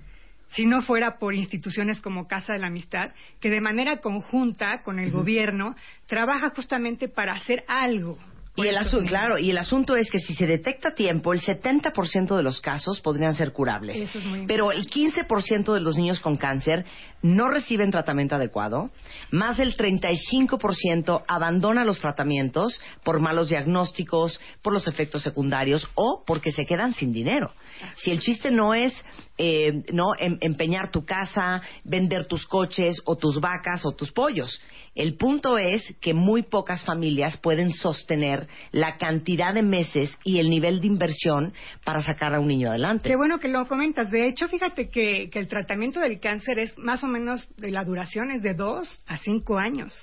si 0.50 0.66
no 0.66 0.82
fuera 0.82 1.18
por 1.18 1.34
instituciones 1.34 2.00
como 2.00 2.26
Casa 2.26 2.52
de 2.52 2.58
la 2.58 2.68
Amistad, 2.68 3.10
que 3.40 3.50
de 3.50 3.60
manera 3.60 3.98
conjunta 3.98 4.82
con 4.82 4.98
el 4.98 5.10
gobierno 5.10 5.74
trabaja 6.06 6.50
justamente 6.50 7.08
para 7.08 7.34
hacer 7.34 7.64
algo. 7.68 8.18
Y 8.64 8.66
el 8.66 8.76
asunto, 8.76 9.08
claro, 9.08 9.38
y 9.38 9.50
el 9.50 9.58
asunto 9.58 9.94
es 9.94 10.10
que 10.10 10.18
si 10.18 10.34
se 10.34 10.46
detecta 10.46 10.88
a 10.88 10.94
tiempo, 10.94 11.32
el 11.32 11.40
70% 11.40 12.36
de 12.36 12.42
los 12.42 12.60
casos 12.60 13.00
podrían 13.00 13.34
ser 13.34 13.52
curables. 13.52 13.96
Eso 13.96 14.18
es 14.18 14.24
muy 14.24 14.46
Pero 14.46 14.72
el 14.72 14.86
15% 14.86 15.72
de 15.72 15.80
los 15.80 15.96
niños 15.96 16.18
con 16.18 16.36
cáncer 16.36 16.84
no 17.22 17.48
reciben 17.48 17.92
tratamiento 17.92 18.34
adecuado, 18.34 18.90
más 19.30 19.58
del 19.58 19.76
35% 19.76 21.24
abandona 21.28 21.84
los 21.84 22.00
tratamientos 22.00 22.80
por 23.04 23.20
malos 23.20 23.48
diagnósticos, 23.48 24.40
por 24.60 24.72
los 24.72 24.88
efectos 24.88 25.22
secundarios 25.22 25.88
o 25.94 26.24
porque 26.26 26.50
se 26.50 26.66
quedan 26.66 26.94
sin 26.94 27.12
dinero. 27.12 27.52
Si 27.96 28.10
el 28.10 28.20
chiste 28.20 28.50
no 28.50 28.74
es 28.74 28.92
eh, 29.36 29.84
no 29.92 30.12
em- 30.18 30.38
empeñar 30.40 30.90
tu 30.90 31.04
casa, 31.04 31.62
vender 31.84 32.26
tus 32.26 32.46
coches 32.46 33.00
o 33.04 33.16
tus 33.16 33.40
vacas 33.40 33.84
o 33.86 33.92
tus 33.92 34.10
pollos, 34.12 34.60
el 34.94 35.16
punto 35.16 35.58
es 35.58 35.96
que 36.00 36.12
muy 36.12 36.42
pocas 36.42 36.84
familias 36.84 37.36
pueden 37.36 37.70
sostener 37.72 38.48
la 38.72 38.96
cantidad 38.96 39.54
de 39.54 39.62
meses 39.62 40.16
y 40.24 40.40
el 40.40 40.50
nivel 40.50 40.80
de 40.80 40.88
inversión 40.88 41.52
para 41.84 42.02
sacar 42.02 42.34
a 42.34 42.40
un 42.40 42.48
niño 42.48 42.68
adelante. 42.68 43.08
Qué 43.08 43.16
bueno 43.16 43.38
que 43.38 43.48
lo 43.48 43.66
comentas. 43.66 44.10
De 44.10 44.26
hecho, 44.26 44.48
fíjate 44.48 44.88
que, 44.88 45.30
que 45.30 45.38
el 45.38 45.46
tratamiento 45.46 46.00
del 46.00 46.18
cáncer 46.18 46.58
es 46.58 46.76
más 46.78 47.04
o 47.04 47.06
menos 47.06 47.48
de 47.56 47.70
la 47.70 47.84
duración 47.84 48.30
es 48.30 48.42
de 48.42 48.54
dos 48.54 48.88
a 49.06 49.18
cinco 49.18 49.58
años 49.58 49.94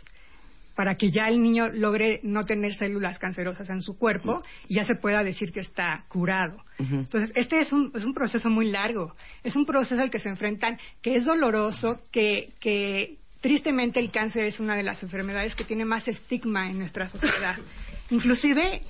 para 0.76 0.96
que 0.96 1.10
ya 1.10 1.28
el 1.28 1.42
niño 1.42 1.70
logre 1.70 2.20
no 2.24 2.44
tener 2.44 2.76
células 2.76 3.18
cancerosas 3.18 3.70
en 3.70 3.82
su 3.82 3.98
cuerpo 3.98 4.44
y 4.68 4.76
ya 4.76 4.84
se 4.84 4.96
pueda 4.96 5.24
decir 5.24 5.52
que 5.52 5.62
está 5.62 6.04
curado. 6.10 6.58
Entonces, 6.78 7.32
este 7.36 7.62
es 7.62 7.72
un, 7.72 7.92
es 7.96 8.04
un 8.04 8.14
proceso 8.14 8.50
muy 8.50 8.70
largo, 8.70 9.14
es 9.44 9.56
un 9.56 9.66
proceso 9.66 10.02
al 10.02 10.12
que 10.12 10.20
se 10.20 10.30
enfrentan, 10.30 10.78
que 11.02 11.16
es 11.16 11.26
doloroso, 11.26 11.98
que, 12.12 12.50
que 12.60 13.18
tristemente 13.40 14.00
el 14.00 14.12
cáncer 14.12 14.44
es 14.44 14.60
una 14.60 14.76
de 14.76 14.84
las 14.84 15.02
enfermedades 15.02 15.56
que 15.56 15.64
tiene 15.64 15.86
más 15.86 16.08
estigma 16.08 16.70
en 16.70 16.80
nuestra 16.80 17.08
sociedad. 17.08 17.58
Inclusive, 18.10 18.82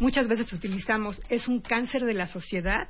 muchas 0.00 0.26
veces 0.26 0.52
utilizamos, 0.52 1.20
es 1.28 1.46
un 1.46 1.60
cáncer 1.60 2.04
de 2.04 2.14
la 2.14 2.26
sociedad 2.26 2.88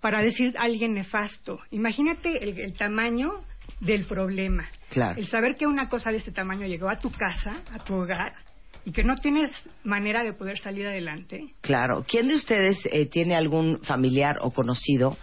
para 0.00 0.20
decir 0.20 0.54
a 0.58 0.64
alguien 0.64 0.92
nefasto. 0.92 1.58
Imagínate 1.70 2.44
el, 2.44 2.58
el 2.60 2.74
tamaño 2.74 3.42
del 3.80 4.04
problema. 4.06 4.68
Claro. 4.90 5.18
El 5.18 5.26
saber 5.26 5.56
que 5.56 5.66
una 5.66 5.88
cosa 5.88 6.10
de 6.10 6.18
este 6.18 6.32
tamaño 6.32 6.66
llegó 6.66 6.88
a 6.88 6.98
tu 6.98 7.10
casa, 7.10 7.62
a 7.72 7.78
tu 7.84 7.94
hogar, 7.94 8.34
y 8.84 8.92
que 8.92 9.02
no 9.02 9.16
tienes 9.16 9.50
manera 9.82 10.22
de 10.22 10.32
poder 10.32 10.58
salir 10.58 10.86
adelante. 10.86 11.54
Claro. 11.62 12.04
¿Quién 12.06 12.28
de 12.28 12.36
ustedes 12.36 12.78
eh, 12.90 13.06
tiene 13.06 13.34
algún 13.34 13.78
familiar 13.78 14.38
o 14.42 14.50
conocido 14.50 15.16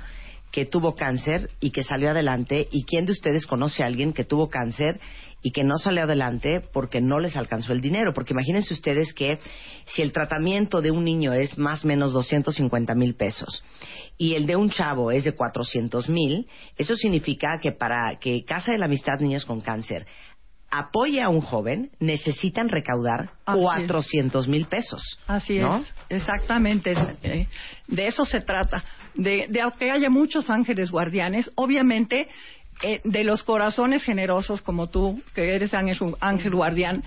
que 0.52 0.66
tuvo 0.66 0.96
cáncer 0.96 1.50
y 1.60 1.72
que 1.72 1.84
salió 1.84 2.10
adelante? 2.10 2.68
¿Y 2.72 2.86
quién 2.86 3.06
de 3.06 3.12
ustedes 3.12 3.46
conoce 3.46 3.84
a 3.84 3.86
alguien 3.86 4.14
que 4.14 4.24
tuvo 4.24 4.50
cáncer 4.50 5.00
y 5.42 5.52
que 5.52 5.64
no 5.64 5.78
salió 5.78 6.04
adelante 6.04 6.62
porque 6.62 7.02
no 7.02 7.20
les 7.20 7.36
alcanzó 7.36 7.74
el 7.74 7.82
dinero? 7.82 8.14
Porque 8.14 8.34
imagínense 8.34 8.74
ustedes 8.74 9.14
que 9.14 9.40
si 9.86 10.02
el 10.02 10.12
tratamiento 10.12 10.82
de 10.82 10.92
un 10.92 11.04
niño 11.04 11.34
es 11.34 11.58
más 11.58 11.84
o 11.84 11.88
menos 11.88 12.14
250 12.14 12.94
mil 12.96 13.16
pesos 13.16 13.64
y 14.18 14.36
el 14.36 14.46
de 14.46 14.56
un 14.56 14.70
chavo 14.70 15.12
es 15.12 15.24
de 15.24 15.34
400 15.34 16.10
mil, 16.10 16.48
eso 16.78 16.96
significa 16.96 17.58
que 17.62 17.72
para 17.72 18.18
que 18.20 18.44
Casa 18.44 18.72
de 18.72 18.78
la 18.78 18.86
Amistad 18.86 19.20
Niños 19.20 19.46
con 19.46 19.62
Cáncer 19.62 20.06
apoye 20.72 21.22
a 21.22 21.28
un 21.28 21.42
joven, 21.42 21.92
necesitan 22.00 22.70
recaudar 22.70 23.32
Así 23.46 23.60
es. 23.60 23.64
400 23.64 24.48
mil 24.48 24.66
pesos. 24.68 25.02
Así 25.28 25.60
¿no? 25.60 25.78
es, 25.78 25.94
exactamente. 26.08 26.94
De 27.88 28.08
eso 28.08 28.26
se 28.26 28.40
trata. 28.40 28.84
De, 29.14 29.48
de 29.50 29.62
aunque 29.62 29.92
haya 29.92 30.10
muchos 30.10 30.50
ángeles 30.50 30.90
guardianes, 30.90 31.52
obviamente 31.56 32.30
eh, 32.82 33.02
de 33.04 33.24
los 33.24 33.44
corazones 33.44 34.04
generosos 34.04 34.62
como 34.62 34.88
tú, 34.88 35.22
que 35.34 35.56
eres 35.56 35.74
ángel, 35.74 36.16
ángel 36.20 36.56
guardián, 36.56 37.04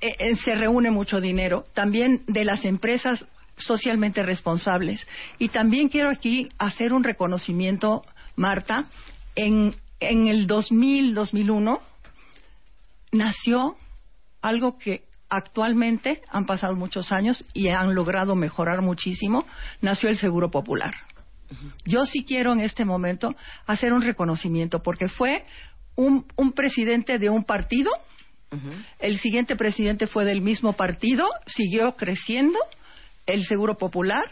eh, 0.00 0.16
eh, 0.18 0.36
se 0.36 0.54
reúne 0.54 0.90
mucho 0.90 1.20
dinero. 1.20 1.66
También 1.74 2.22
de 2.26 2.44
las 2.44 2.64
empresas 2.64 3.26
socialmente 3.56 4.22
responsables. 4.22 5.06
Y 5.38 5.48
también 5.48 5.88
quiero 5.88 6.10
aquí 6.10 6.48
hacer 6.58 6.92
un 6.92 7.04
reconocimiento, 7.04 8.02
Marta, 8.34 8.86
en, 9.36 9.74
en 10.00 10.26
el 10.28 10.46
2000, 10.46 11.14
2001 11.14 11.78
nació 13.12 13.76
algo 14.40 14.78
que 14.78 15.04
actualmente 15.28 16.20
han 16.30 16.46
pasado 16.46 16.74
muchos 16.74 17.12
años 17.12 17.44
y 17.54 17.68
han 17.68 17.94
logrado 17.94 18.34
mejorar 18.34 18.82
muchísimo, 18.82 19.46
nació 19.80 20.08
el 20.08 20.18
Seguro 20.18 20.50
Popular. 20.50 20.92
Yo 21.84 22.04
sí 22.06 22.24
quiero 22.24 22.52
en 22.52 22.60
este 22.60 22.84
momento 22.84 23.34
hacer 23.66 23.92
un 23.92 24.02
reconocimiento 24.02 24.82
porque 24.82 25.08
fue 25.08 25.42
un, 25.96 26.26
un 26.36 26.52
presidente 26.52 27.18
de 27.18 27.28
un 27.28 27.44
partido, 27.44 27.90
el 28.98 29.18
siguiente 29.18 29.56
presidente 29.56 30.06
fue 30.06 30.24
del 30.26 30.42
mismo 30.42 30.74
partido, 30.74 31.26
siguió 31.46 31.96
creciendo 31.96 32.58
el 33.26 33.44
Seguro 33.44 33.76
Popular 33.76 34.24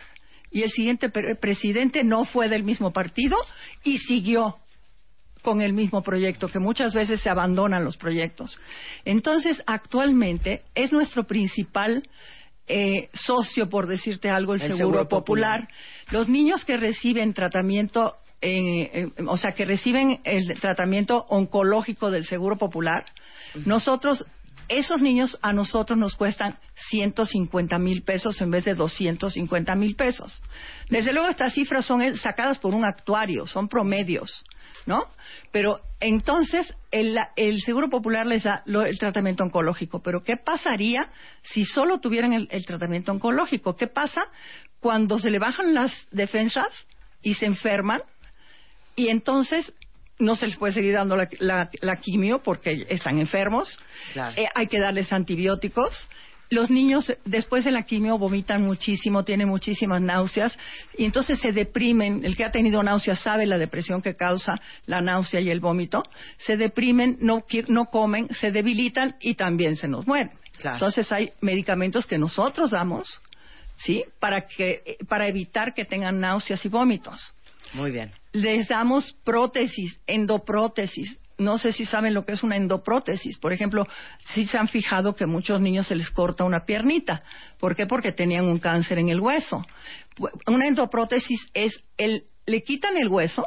y 0.50 0.62
el 0.62 0.70
siguiente 0.70 1.08
pre- 1.08 1.36
presidente 1.36 2.04
no 2.04 2.24
fue 2.24 2.48
del 2.48 2.62
mismo 2.62 2.92
partido 2.92 3.36
y 3.82 3.96
siguió 3.98 4.56
con 5.42 5.62
el 5.62 5.72
mismo 5.72 6.02
proyecto, 6.02 6.48
que 6.48 6.58
muchas 6.58 6.92
veces 6.92 7.22
se 7.22 7.30
abandonan 7.30 7.82
los 7.82 7.96
proyectos. 7.96 8.60
Entonces, 9.06 9.62
actualmente 9.66 10.64
es 10.74 10.92
nuestro 10.92 11.24
principal 11.24 12.02
eh, 12.70 13.10
socio, 13.12 13.68
por 13.68 13.88
decirte 13.88 14.30
algo, 14.30 14.54
el, 14.54 14.62
El 14.62 14.68
Seguro, 14.68 14.78
Seguro 14.78 15.08
Popular. 15.08 15.68
Los 16.12 16.28
niños 16.28 16.64
que 16.64 16.76
reciben 16.76 17.34
tratamiento, 17.34 18.14
eh, 18.40 19.10
eh, 19.16 19.24
o 19.26 19.36
sea, 19.36 19.52
que 19.52 19.64
reciben 19.64 20.20
el 20.22 20.46
tratamiento 20.60 21.26
oncológico 21.28 22.12
del 22.12 22.24
Seguro 22.24 22.56
Popular, 22.56 23.04
nosotros, 23.66 24.24
esos 24.70 25.00
niños 25.00 25.36
a 25.42 25.52
nosotros 25.52 25.98
nos 25.98 26.14
cuestan 26.14 26.54
150 26.90 27.78
mil 27.78 28.02
pesos 28.02 28.40
en 28.40 28.50
vez 28.50 28.64
de 28.64 28.74
250 28.74 29.74
mil 29.74 29.96
pesos. 29.96 30.40
Desde 30.88 31.12
luego 31.12 31.28
estas 31.28 31.52
cifras 31.52 31.84
son 31.84 32.16
sacadas 32.16 32.58
por 32.58 32.74
un 32.74 32.84
actuario, 32.84 33.46
son 33.46 33.68
promedios, 33.68 34.44
¿no? 34.86 35.06
Pero 35.50 35.80
entonces 35.98 36.72
el, 36.92 37.18
el 37.36 37.60
Seguro 37.62 37.90
Popular 37.90 38.26
les 38.26 38.44
da 38.44 38.62
lo- 38.64 38.86
el 38.86 38.98
tratamiento 38.98 39.42
oncológico. 39.44 40.00
Pero 40.02 40.20
¿qué 40.20 40.36
pasaría 40.36 41.10
si 41.42 41.64
solo 41.64 41.98
tuvieran 41.98 42.32
el, 42.32 42.46
el 42.50 42.64
tratamiento 42.64 43.12
oncológico? 43.12 43.76
¿Qué 43.76 43.88
pasa 43.88 44.22
cuando 44.78 45.18
se 45.18 45.30
le 45.30 45.38
bajan 45.40 45.74
las 45.74 45.92
defensas 46.12 46.68
y 47.22 47.34
se 47.34 47.46
enferman? 47.46 48.02
Y 48.96 49.08
entonces 49.08 49.72
no 50.20 50.36
se 50.36 50.46
les 50.46 50.56
puede 50.56 50.72
seguir 50.74 50.94
dando 50.94 51.16
la, 51.16 51.28
la- 51.38 51.68
la 51.80 51.96
quimio 51.96 52.42
porque 52.42 52.86
están 52.88 53.18
enfermos. 53.18 53.78
Claro. 54.12 54.34
Eh, 54.36 54.46
hay 54.54 54.66
que 54.66 54.78
darles 54.78 55.12
antibióticos. 55.12 56.08
Los 56.52 56.68
niños 56.68 57.12
después 57.24 57.64
de 57.64 57.70
la 57.70 57.84
quimio 57.84 58.18
vomitan 58.18 58.62
muchísimo, 58.62 59.22
tienen 59.24 59.48
muchísimas 59.48 60.02
náuseas 60.02 60.58
y 60.98 61.04
entonces 61.04 61.38
se 61.38 61.52
deprimen. 61.52 62.24
El 62.24 62.36
que 62.36 62.44
ha 62.44 62.50
tenido 62.50 62.82
náuseas 62.82 63.20
sabe 63.20 63.46
la 63.46 63.56
depresión 63.56 64.02
que 64.02 64.14
causa 64.14 64.60
la 64.86 65.00
náusea 65.00 65.40
y 65.40 65.50
el 65.50 65.60
vómito. 65.60 66.02
Se 66.38 66.56
deprimen, 66.56 67.18
no, 67.20 67.44
no 67.68 67.84
comen, 67.84 68.26
se 68.34 68.50
debilitan 68.50 69.14
y 69.20 69.34
también 69.36 69.76
se 69.76 69.86
nos 69.86 70.08
mueren. 70.08 70.32
Claro. 70.58 70.74
Entonces 70.76 71.10
hay 71.12 71.30
medicamentos 71.40 72.04
que 72.04 72.18
nosotros 72.18 72.72
damos, 72.72 73.20
¿sí? 73.76 74.02
Para 74.18 74.48
que 74.48 74.96
para 75.08 75.28
evitar 75.28 75.72
que 75.72 75.84
tengan 75.84 76.18
náuseas 76.18 76.64
y 76.64 76.68
vómitos 76.68 77.32
Muy 77.74 77.92
bien. 77.92 78.10
Les 78.32 78.68
damos 78.68 79.12
prótesis, 79.24 80.00
endoprótesis. 80.06 81.18
No 81.38 81.56
sé 81.56 81.72
si 81.72 81.86
saben 81.86 82.12
lo 82.12 82.26
que 82.26 82.32
es 82.32 82.42
una 82.42 82.56
endoprótesis. 82.56 83.38
Por 83.38 83.52
ejemplo, 83.52 83.86
si 84.34 84.46
se 84.46 84.58
han 84.58 84.68
fijado 84.68 85.14
que 85.14 85.24
a 85.24 85.26
muchos 85.26 85.60
niños 85.60 85.86
se 85.86 85.94
les 85.96 86.10
corta 86.10 86.44
una 86.44 86.66
piernita. 86.66 87.22
¿Por 87.58 87.74
qué? 87.74 87.86
Porque 87.86 88.12
tenían 88.12 88.44
un 88.44 88.58
cáncer 88.58 88.98
en 88.98 89.08
el 89.08 89.20
hueso. 89.20 89.64
Una 90.46 90.68
endoprótesis 90.68 91.40
es 91.54 91.82
el, 91.96 92.24
le 92.46 92.62
quitan 92.62 92.98
el 92.98 93.08
hueso 93.08 93.46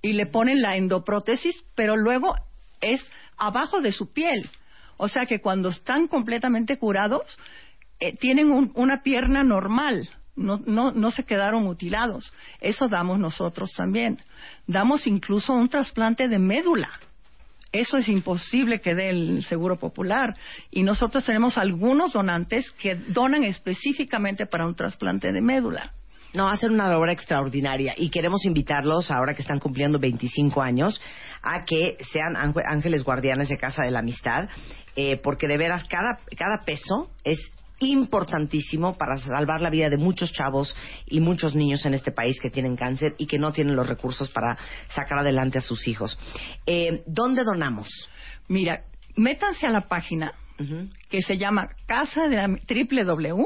y 0.00 0.14
le 0.14 0.24
ponen 0.26 0.62
la 0.62 0.76
endoprótesis, 0.76 1.64
pero 1.74 1.96
luego 1.96 2.34
es 2.80 3.04
abajo 3.36 3.80
de 3.82 3.92
su 3.92 4.10
piel. 4.12 4.48
O 4.96 5.08
sea 5.08 5.26
que 5.26 5.40
cuando 5.40 5.68
están 5.68 6.08
completamente 6.08 6.78
curados, 6.78 7.38
eh, 8.00 8.16
tienen 8.16 8.50
un- 8.50 8.72
una 8.74 9.02
pierna 9.02 9.42
normal, 9.44 10.08
no, 10.36 10.60
no, 10.66 10.90
no 10.92 11.10
se 11.10 11.24
quedaron 11.24 11.62
mutilados. 11.62 12.32
Eso 12.60 12.88
damos 12.88 13.18
nosotros 13.18 13.72
también. 13.76 14.18
Damos 14.66 15.06
incluso 15.06 15.52
un 15.52 15.68
trasplante 15.68 16.28
de 16.28 16.38
médula. 16.38 16.88
Eso 17.72 17.96
es 17.98 18.08
imposible 18.08 18.80
que 18.80 18.94
dé 18.94 19.10
el 19.10 19.44
Seguro 19.44 19.76
Popular. 19.76 20.32
Y 20.70 20.82
nosotros 20.84 21.24
tenemos 21.24 21.58
algunos 21.58 22.12
donantes 22.12 22.70
que 22.72 22.94
donan 22.94 23.42
específicamente 23.44 24.46
para 24.46 24.66
un 24.66 24.74
trasplante 24.74 25.32
de 25.32 25.40
médula. 25.40 25.92
No, 26.34 26.48
hacen 26.48 26.72
una 26.72 26.88
labor 26.88 27.10
extraordinaria 27.10 27.94
y 27.96 28.10
queremos 28.10 28.44
invitarlos, 28.44 29.10
ahora 29.12 29.34
que 29.34 29.42
están 29.42 29.60
cumpliendo 29.60 30.00
25 30.00 30.62
años, 30.62 31.00
a 31.42 31.64
que 31.64 31.96
sean 32.12 32.34
ángel- 32.36 32.64
ángeles 32.66 33.04
guardianes 33.04 33.48
de 33.48 33.56
Casa 33.56 33.82
de 33.84 33.92
la 33.92 34.00
Amistad, 34.00 34.48
eh, 34.96 35.16
porque 35.22 35.46
de 35.46 35.56
veras 35.58 35.84
cada, 35.84 36.18
cada 36.36 36.64
peso 36.64 37.10
es 37.22 37.38
importantísimo 37.80 38.94
para 38.94 39.18
salvar 39.18 39.60
la 39.60 39.70
vida 39.70 39.90
de 39.90 39.98
muchos 39.98 40.32
chavos 40.32 40.74
y 41.06 41.20
muchos 41.20 41.54
niños 41.54 41.84
en 41.86 41.94
este 41.94 42.12
país 42.12 42.38
que 42.40 42.50
tienen 42.50 42.76
cáncer 42.76 43.14
y 43.18 43.26
que 43.26 43.38
no 43.38 43.52
tienen 43.52 43.76
los 43.76 43.88
recursos 43.88 44.30
para 44.30 44.56
sacar 44.88 45.18
adelante 45.18 45.58
a 45.58 45.60
sus 45.60 45.86
hijos. 45.88 46.18
Eh, 46.66 47.02
¿Dónde 47.06 47.44
donamos? 47.44 47.88
Mira, 48.48 48.84
métanse 49.16 49.66
a 49.66 49.70
la 49.70 49.88
página 49.88 50.32
que 51.08 51.20
se 51.22 51.36
llama 51.36 51.68
Casa 51.86 52.28
de 52.28 52.36
la, 52.36 52.46
www. 52.48 53.44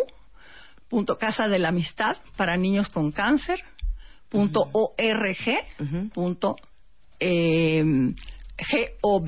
Casa 1.18 1.48
de 1.48 1.58
la 1.58 1.68
Amistad 1.68 2.16
para 2.36 2.56
niños 2.56 2.88
con 2.88 3.12
cáncer 3.12 3.60
punto 4.28 4.60
org 4.72 4.96
Ujú. 5.80 6.08
punto 6.10 6.56
eh, 7.18 7.82
gov 9.02 9.26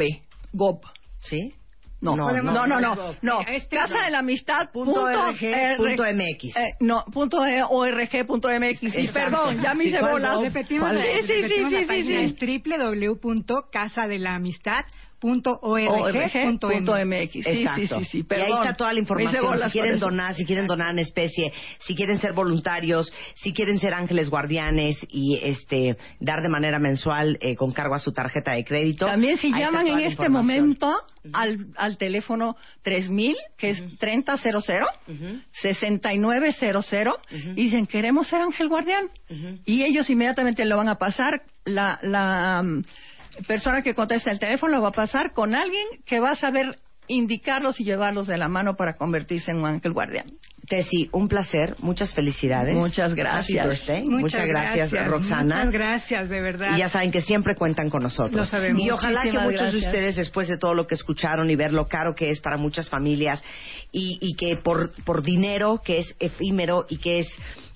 gov 0.53 0.81
¿Sí? 1.23 1.55
No 2.01 2.17
No, 2.17 2.33
no 2.33 2.43
no, 2.43 2.43
no 2.43 2.67
no 2.67 2.81
no 2.81 2.95
no, 2.95 3.11
es 3.11 3.23
no. 3.23 3.41
Este 3.47 3.77
casa 3.77 3.95
no. 3.99 4.05
de 4.05 4.11
la 4.11 4.19
amistad 4.21 4.71
Punto 4.73 5.03
org, 5.03 5.37
R- 5.43 5.77
punto 5.77 6.03
MX. 6.05 6.57
eh, 6.57 6.75
no 6.81 7.05
punto 7.13 7.45
e- 7.45 7.63
org 7.69 8.27
punto 8.27 8.49
mx 8.49 8.79
sí, 8.81 8.87
Exacto. 8.87 9.13
perdón 9.13 9.63
ya 9.63 9.75
me 9.75 9.85
hice 9.85 9.99
¿cuál 10.01 10.13
bolas? 10.13 10.41
Repetimos, 10.41 10.93
sí 10.93 10.99
sí 11.27 11.43
sí 11.49 11.65
sí 11.71 11.85
sí, 11.85 12.03
sí. 12.03 12.15
es 12.15 12.35
www.casadelamistad.org.mx. 15.21 16.89
org.mx. 16.89 17.33
Sí, 17.33 17.41
Exacto. 17.45 17.81
sí, 17.99 18.05
sí, 18.05 18.05
sí, 18.05 18.18
y 18.18 18.21
ahí 18.21 18.25
perdón. 18.25 18.62
está 18.62 18.75
toda 18.75 18.93
la 18.93 19.01
información. 19.01 19.45
Si 19.64 19.71
quieren 19.71 19.99
donar, 19.99 20.35
si 20.35 20.45
quieren 20.45 20.66
donar 20.66 20.91
en 20.91 20.99
especie, 21.01 21.53
si 21.81 21.95
quieren 21.95 22.18
ser 22.18 22.33
voluntarios, 22.33 23.12
si 23.35 23.53
quieren 23.53 23.79
ser 23.79 23.95
ángeles 23.95 24.31
guardianes 24.31 24.99
y 25.11 25.39
este 25.43 25.97
dar 26.21 26.41
de 26.43 26.49
manera 26.49 26.79
mensual 26.79 27.39
eh, 27.41 27.57
con 27.57 27.73
cargo 27.73 27.95
a 27.95 27.99
su 27.99 28.12
tarjeta 28.12 28.53
de 28.53 28.64
crédito. 28.64 29.07
También 29.07 29.37
si 29.37 29.53
ahí 29.53 29.61
llaman 29.61 29.87
en 29.87 30.01
este 30.01 30.29
momento 30.29 30.93
al, 31.33 31.66
al 31.77 31.99
teléfono 31.99 32.57
3000, 32.83 33.37
que 33.59 33.71
es 33.71 33.85
3000, 33.99 34.25
6900, 35.53 37.16
y 37.31 37.64
dicen, 37.64 37.87
queremos 37.87 38.29
ser 38.29 38.41
ángel 38.41 38.68
guardián. 38.68 39.09
Y 39.64 39.83
ellos 39.83 40.09
inmediatamente 40.11 40.64
lo 40.64 40.77
van 40.77 40.89
a 40.89 40.97
pasar, 40.97 41.43
la, 41.64 41.99
la 42.03 42.64
persona 43.47 43.82
que 43.82 43.95
contesta 43.95 44.30
el 44.30 44.38
teléfono 44.38 44.80
va 44.80 44.88
a 44.88 44.93
pasar 44.93 45.32
con 45.32 45.55
alguien 45.55 45.86
que 46.07 46.20
va 46.20 46.30
a 46.30 46.34
saber 46.34 46.76
indicarlos 47.11 47.80
y 47.80 47.84
llevarlos 47.84 48.28
de 48.28 48.38
la 48.38 48.49
mano 48.49 48.76
para 48.76 48.97
convertirse 48.97 49.51
en 49.51 49.59
un 49.59 49.66
ángel 49.66 49.93
guardián. 49.93 50.26
Tessy, 50.68 51.09
un 51.11 51.26
placer, 51.26 51.74
muchas 51.80 52.14
felicidades. 52.14 52.76
Muchas 52.76 53.14
gracias. 53.14 53.66
Birthday. 53.66 54.05
Muchas, 54.05 54.47
gracias, 54.47 54.93
Roxana. 55.09 55.43
Muchas 55.43 55.70
gracias, 55.72 56.28
de 56.28 56.41
verdad. 56.41 56.76
Y 56.76 56.78
ya 56.78 56.88
saben 56.88 57.11
que 57.11 57.22
siempre 57.22 57.57
cuentan 57.57 57.91
con 57.91 58.05
nosotros. 58.05 58.36
Lo 58.36 58.45
sabemos. 58.45 58.80
Y 58.80 58.88
ojalá 58.91 59.22
que 59.22 59.32
muchos 59.32 59.72
de 59.72 59.78
ustedes, 59.78 60.14
después 60.14 60.47
de 60.47 60.59
todo 60.59 60.74
lo 60.74 60.86
que 60.86 60.95
escucharon 60.95 61.51
y 61.51 61.57
ver 61.57 61.72
lo 61.72 61.86
caro 61.86 62.14
que 62.14 62.30
es 62.30 62.38
para 62.41 62.57
muchas 62.57 62.88
familias 62.88 63.43
y, 63.91 64.18
y 64.20 64.36
que 64.36 64.57
por, 64.57 64.93
por 65.03 65.24
dinero 65.24 65.80
que 65.84 65.99
es 65.99 66.14
efímero 66.20 66.86
y 66.88 66.99
que 66.99 67.20
es 67.20 67.28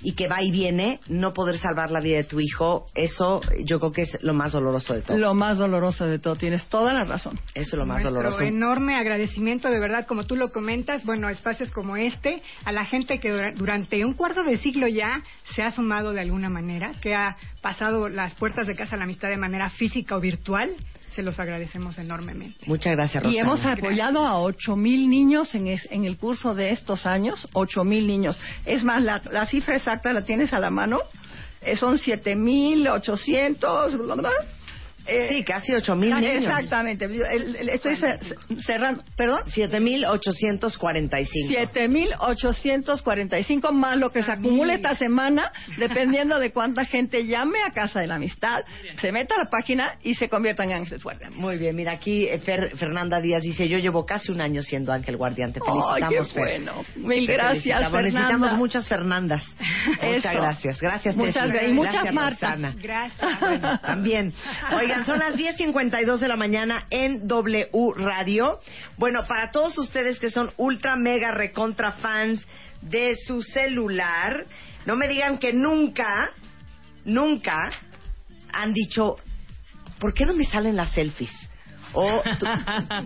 y 0.05 0.13
que 0.13 0.29
va 0.29 0.43
y 0.43 0.51
viene, 0.53 1.01
no 1.09 1.33
poder 1.33 1.59
salvar 1.59 1.91
la 1.91 2.01
vida 2.01 2.19
de 2.19 2.25
tu 2.25 2.39
hijo, 2.39 2.87
eso 2.95 3.41
yo 3.65 3.81
creo 3.81 3.91
que 3.93 4.03
es 4.03 4.19
lo 4.23 4.35
más 4.35 4.53
doloroso 4.53 4.95
de 4.95 5.03
todo. 5.03 5.19
Lo 5.19 5.35
más 5.35 5.59
doloroso 5.59 6.07
de 6.07 6.19
todo, 6.19 6.37
tienes 6.37 6.67
toda 6.69 6.93
la 6.93 7.05
razón. 7.05 7.41
Eso 7.55 7.71
es 7.71 7.75
lo 7.75 7.87
más 7.87 8.03
Nuestro 8.03 8.13
doloroso. 8.23 8.43
enorme 8.45 8.97
agradecimiento, 8.97 9.69
de 9.69 9.81
verdad, 9.81 10.07
como 10.07 10.25
tú 10.25 10.37
lo 10.37 10.53
comentas, 10.53 11.05
bueno, 11.05 11.29
espacios 11.31 11.71
como 11.71 11.97
este, 11.97 12.43
a 12.65 12.73
la 12.73 12.85
gente 12.85 13.19
que 13.19 13.31
dura- 13.33 13.53
durante 13.57 14.05
un 14.05 14.13
cuarto 14.15 14.45
de 14.45 14.59
siglo 14.59 14.87
ya 14.87 15.23
se 15.55 15.63
ha 15.63 15.71
sumado 15.71 16.13
de 16.13 16.21
alguna 16.21 16.51
manera, 16.51 16.93
que 17.01 17.15
ha 17.15 17.37
pasado 17.63 18.09
las 18.09 18.35
puertas 18.35 18.67
de 18.67 18.77
Casa 18.77 18.93
de 18.93 18.99
la 18.99 19.05
Amistad 19.05 19.29
de 19.31 19.39
manera 19.39 19.71
física 19.71 20.17
o 20.17 20.21
virtual, 20.21 20.71
se 21.15 21.23
los 21.23 21.39
agradecemos 21.39 21.97
enormemente. 21.99 22.59
Muchas 22.67 22.93
gracias, 22.95 23.23
Roxana. 23.23 23.37
Y 23.37 23.39
hemos 23.41 23.65
apoyado 23.65 24.27
a 24.27 24.39
ocho 24.41 24.77
mil 24.77 25.09
niños 25.09 25.55
en, 25.55 25.69
es- 25.69 25.89
en 25.91 26.05
el 26.05 26.17
curso 26.17 26.55
de 26.55 26.71
estos 26.71 27.07
años, 27.07 27.49
ocho 27.53 27.85
mil 27.85 28.07
niños. 28.07 28.39
Es 28.67 28.83
más, 28.85 29.03
la, 29.03 29.21
la 29.31 29.47
cifra 29.47 29.77
exacta 29.77 30.13
la 30.13 30.23
tienes 30.25 30.53
a 30.53 30.59
la 30.59 30.71
mano, 30.71 30.99
Eh, 31.67 31.77
son 31.77 31.97
siete 31.97 32.35
mil 32.37 32.87
ochocientos, 32.89 33.95
Eh, 35.07 35.27
Sí, 35.29 35.45
casi 35.45 35.73
ocho 35.75 35.95
mil 35.95 36.11
niños. 36.15 36.45
Exactamente, 36.45 37.05
El- 37.07 37.57
el- 37.57 37.69
estoy 37.69 37.95
cer- 37.95 38.19
cerrando, 38.65 39.03
perdón. 39.17 39.41
7.845. 39.47 41.49
7.845 41.49 43.73
más 43.73 43.97
lo 43.97 44.11
que 44.11 44.23
se 44.23 44.33
acumula 44.33 44.75
esta 44.75 44.95
semana, 44.95 45.53
dependiendo 45.79 46.39
de 46.39 46.51
cuánta 46.53 46.85
gente 46.85 47.27
llame 47.27 47.59
a 47.67 47.73
Casa 47.73 48.01
de 48.01 48.07
la 48.07 48.17
Amistad, 48.17 48.61
se 49.01 49.13
meta 49.13 49.35
a 49.35 49.39
la 49.45 49.51
página 49.51 49.99
y 50.03 50.15
se 50.15 50.29
convierta 50.29 50.65
en 50.65 50.73
ángeles 50.73 51.03
guardianes. 51.03 51.37
Muy 51.37 51.59
bien, 51.59 51.75
mira 51.77 51.93
aquí 51.93 52.27
eh, 52.27 52.41
Fer- 52.41 52.75
Fernanda 52.77 53.21
Díaz 53.21 53.43
dice, 53.43 53.69
yo 53.69 53.79
llevo 53.79 54.05
casi 54.07 54.33
un 54.33 54.41
año 54.41 54.63
siendo 54.63 54.93
ángel 54.93 55.17
guardián, 55.17 55.53
te 55.53 55.61
felicitamos, 55.61 56.33
qué 56.33 56.41
Fer. 56.41 56.63
bueno. 56.63 56.85
Mil 56.97 57.27
Te 57.27 57.33
gracias, 57.33 57.63
felicitamos. 57.65 57.91
Fernanda. 57.93 58.21
Necesitamos 58.21 58.59
muchas 58.59 58.89
Fernandas. 58.89 59.57
Muchas 60.03 60.35
gracias. 60.35 60.81
Gracias, 60.81 61.17
Muchas 61.17 61.51
Tessy. 61.51 61.59
gra- 61.59 61.69
y 61.69 61.73
muchas 61.73 61.95
Gracias. 62.05 62.15
Roxana. 62.15 62.75
Gracias. 62.81 63.41
Bueno, 63.41 63.79
también. 63.81 64.33
Oigan, 64.95 65.07
son 65.07 65.19
las 65.19 65.35
10.52 65.35 66.19
de 66.19 66.29
la 66.29 66.37
mañana 66.37 66.87
en 66.91 67.27
W 67.27 67.69
Radio. 67.97 68.61
Bueno, 68.97 69.25
para 69.27 69.51
todos 69.51 69.77
ustedes 69.79 70.19
que 70.21 70.31
son 70.31 70.53
ultra 70.57 70.97
mega 70.97 71.31
recontra 71.33 71.93
fans 71.93 72.41
de 72.83 73.17
su 73.27 73.43
celular, 73.43 74.47
No 74.87 74.97
me 74.97 75.09
digan 75.09 75.39
que 75.39 75.53
nunca, 75.55 76.31
nunca 77.07 77.71
han 78.53 78.75
dicho, 78.75 79.17
¿por 79.99 80.13
qué 80.13 80.27
no 80.27 80.35
me 80.35 80.45
salen 80.45 80.77
las 80.77 80.93
selfies? 80.93 81.33
O 81.95 82.23
tú- 82.39 82.45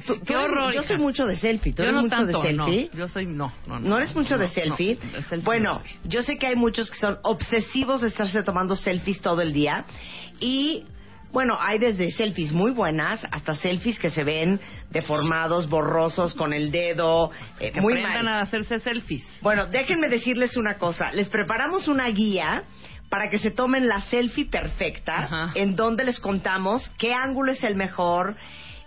tú- 0.06 0.14
tú 0.18 0.20
Qué 0.26 0.34
horror, 0.36 0.72
yo 0.74 0.82
soy 0.82 0.98
mucho 0.98 1.24
de 1.26 1.36
selfie. 1.36 1.72
¿Tú 1.72 1.82
Yo 1.82 1.84
eres 1.84 1.94
no 1.96 2.02
mucho 2.02 2.16
tanto, 2.16 2.42
de 2.42 2.52
no. 2.54 2.64
selfie? 2.66 2.90
Yo 2.94 3.06
soy, 3.08 3.26
no, 3.26 3.52
no, 3.66 3.78
no. 3.78 3.88
¿No 3.90 3.96
eres 3.98 4.14
mucho 4.16 4.34
no, 4.36 4.38
de 4.38 4.46
no, 4.48 4.52
selfie? 4.52 4.96
de 4.96 5.10
selfie 5.22 5.38
bueno, 5.44 5.74
no 5.84 6.08
yo 6.10 6.22
sé 6.22 6.36
que 6.38 6.48
hay 6.48 6.56
muchos 6.56 6.90
que 6.90 6.96
son 6.98 7.18
obsesivos 7.22 8.00
de 8.00 8.08
estarse 8.08 8.42
tomando 8.42 8.74
selfies 8.76 9.20
todo 9.20 9.40
el 9.42 9.52
día. 9.52 9.84
Y 10.40 10.84
bueno, 11.32 11.56
hay 11.60 11.78
desde 11.78 12.10
selfies 12.10 12.52
muy 12.52 12.70
buenas 12.70 13.24
hasta 13.30 13.54
selfies 13.56 13.98
que 13.98 14.10
se 14.10 14.24
ven 14.24 14.60
deformados, 14.90 15.68
borrosos, 15.68 16.34
con 16.34 16.52
el 16.52 16.70
dedo, 16.70 17.30
eh, 17.60 17.70
Que 17.72 17.80
muy 17.80 17.94
aprendan 17.94 18.24
mal. 18.24 18.34
a 18.34 18.40
hacerse 18.40 18.80
selfies. 18.80 19.24
Bueno, 19.42 19.66
déjenme 19.66 20.08
decirles 20.08 20.56
una 20.56 20.74
cosa. 20.74 21.12
Les 21.12 21.28
preparamos 21.28 21.86
una 21.88 22.08
guía 22.08 22.64
para 23.10 23.30
que 23.30 23.38
se 23.38 23.50
tomen 23.50 23.88
la 23.88 24.00
selfie 24.02 24.46
perfecta, 24.46 25.16
Ajá. 25.24 25.50
en 25.54 25.76
donde 25.76 26.04
les 26.04 26.20
contamos 26.20 26.90
qué 26.98 27.14
ángulo 27.14 27.52
es 27.52 27.62
el 27.64 27.74
mejor, 27.74 28.34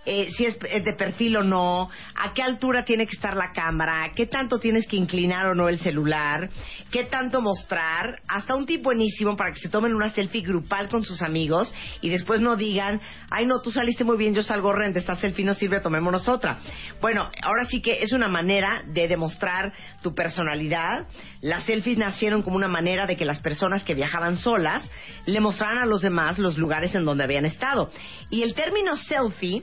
eh, 0.04 0.30
si 0.36 0.46
es 0.46 0.58
eh, 0.68 0.80
de 0.80 0.94
perfil 0.94 1.36
o 1.36 1.44
no, 1.44 1.88
a 2.16 2.34
qué 2.34 2.42
altura 2.42 2.84
tiene 2.84 3.06
que 3.06 3.14
estar 3.14 3.36
la 3.36 3.52
cámara, 3.52 4.10
qué 4.16 4.26
tanto 4.26 4.58
tienes 4.58 4.86
que 4.88 4.96
inclinar 4.96 5.46
o 5.46 5.54
no 5.54 5.68
el 5.68 5.78
celular, 5.78 6.50
qué 6.90 7.04
tanto 7.04 7.40
mostrar, 7.40 8.20
hasta 8.26 8.56
un 8.56 8.66
tip 8.66 8.82
buenísimo 8.82 9.36
para 9.36 9.52
que 9.52 9.60
se 9.60 9.68
tomen 9.68 9.94
una 9.94 10.10
selfie 10.10 10.42
grupal 10.42 10.88
con 10.88 11.04
sus 11.04 11.22
amigos 11.22 11.72
y 12.00 12.08
después 12.08 12.40
no 12.40 12.56
digan, 12.56 13.00
ay 13.30 13.46
no, 13.46 13.60
tú 13.60 13.70
saliste 13.70 14.02
muy 14.02 14.16
bien, 14.16 14.34
yo 14.34 14.42
salgo 14.42 14.70
horrenda, 14.70 14.98
esta 14.98 15.16
selfie 15.16 15.44
no 15.44 15.54
sirve, 15.54 15.80
tomémonos 15.80 16.28
otra. 16.28 16.58
Bueno, 17.00 17.30
ahora 17.42 17.66
sí 17.66 17.80
que 17.80 18.02
es 18.02 18.12
una 18.12 18.28
manera 18.28 18.82
de 18.86 19.06
demostrar 19.06 19.72
tu 20.02 20.14
personalidad. 20.14 21.06
Las 21.40 21.64
selfies 21.64 21.98
nacieron 21.98 22.42
como 22.42 22.56
una 22.56 22.68
manera 22.68 23.06
de 23.06 23.16
que 23.16 23.24
las 23.24 23.40
personas 23.40 23.84
que 23.84 23.94
viajaban 23.94 24.36
solas 24.36 24.88
le 25.26 25.40
mostraran 25.40 25.78
a 25.78 25.86
los 25.86 26.02
demás 26.02 26.38
los 26.38 26.58
lugares 26.58 26.94
en 26.94 27.04
donde 27.04 27.24
habían 27.24 27.44
estado. 27.44 27.90
Y 28.30 28.42
el 28.42 28.54
término 28.54 28.96
selfie 28.96 29.62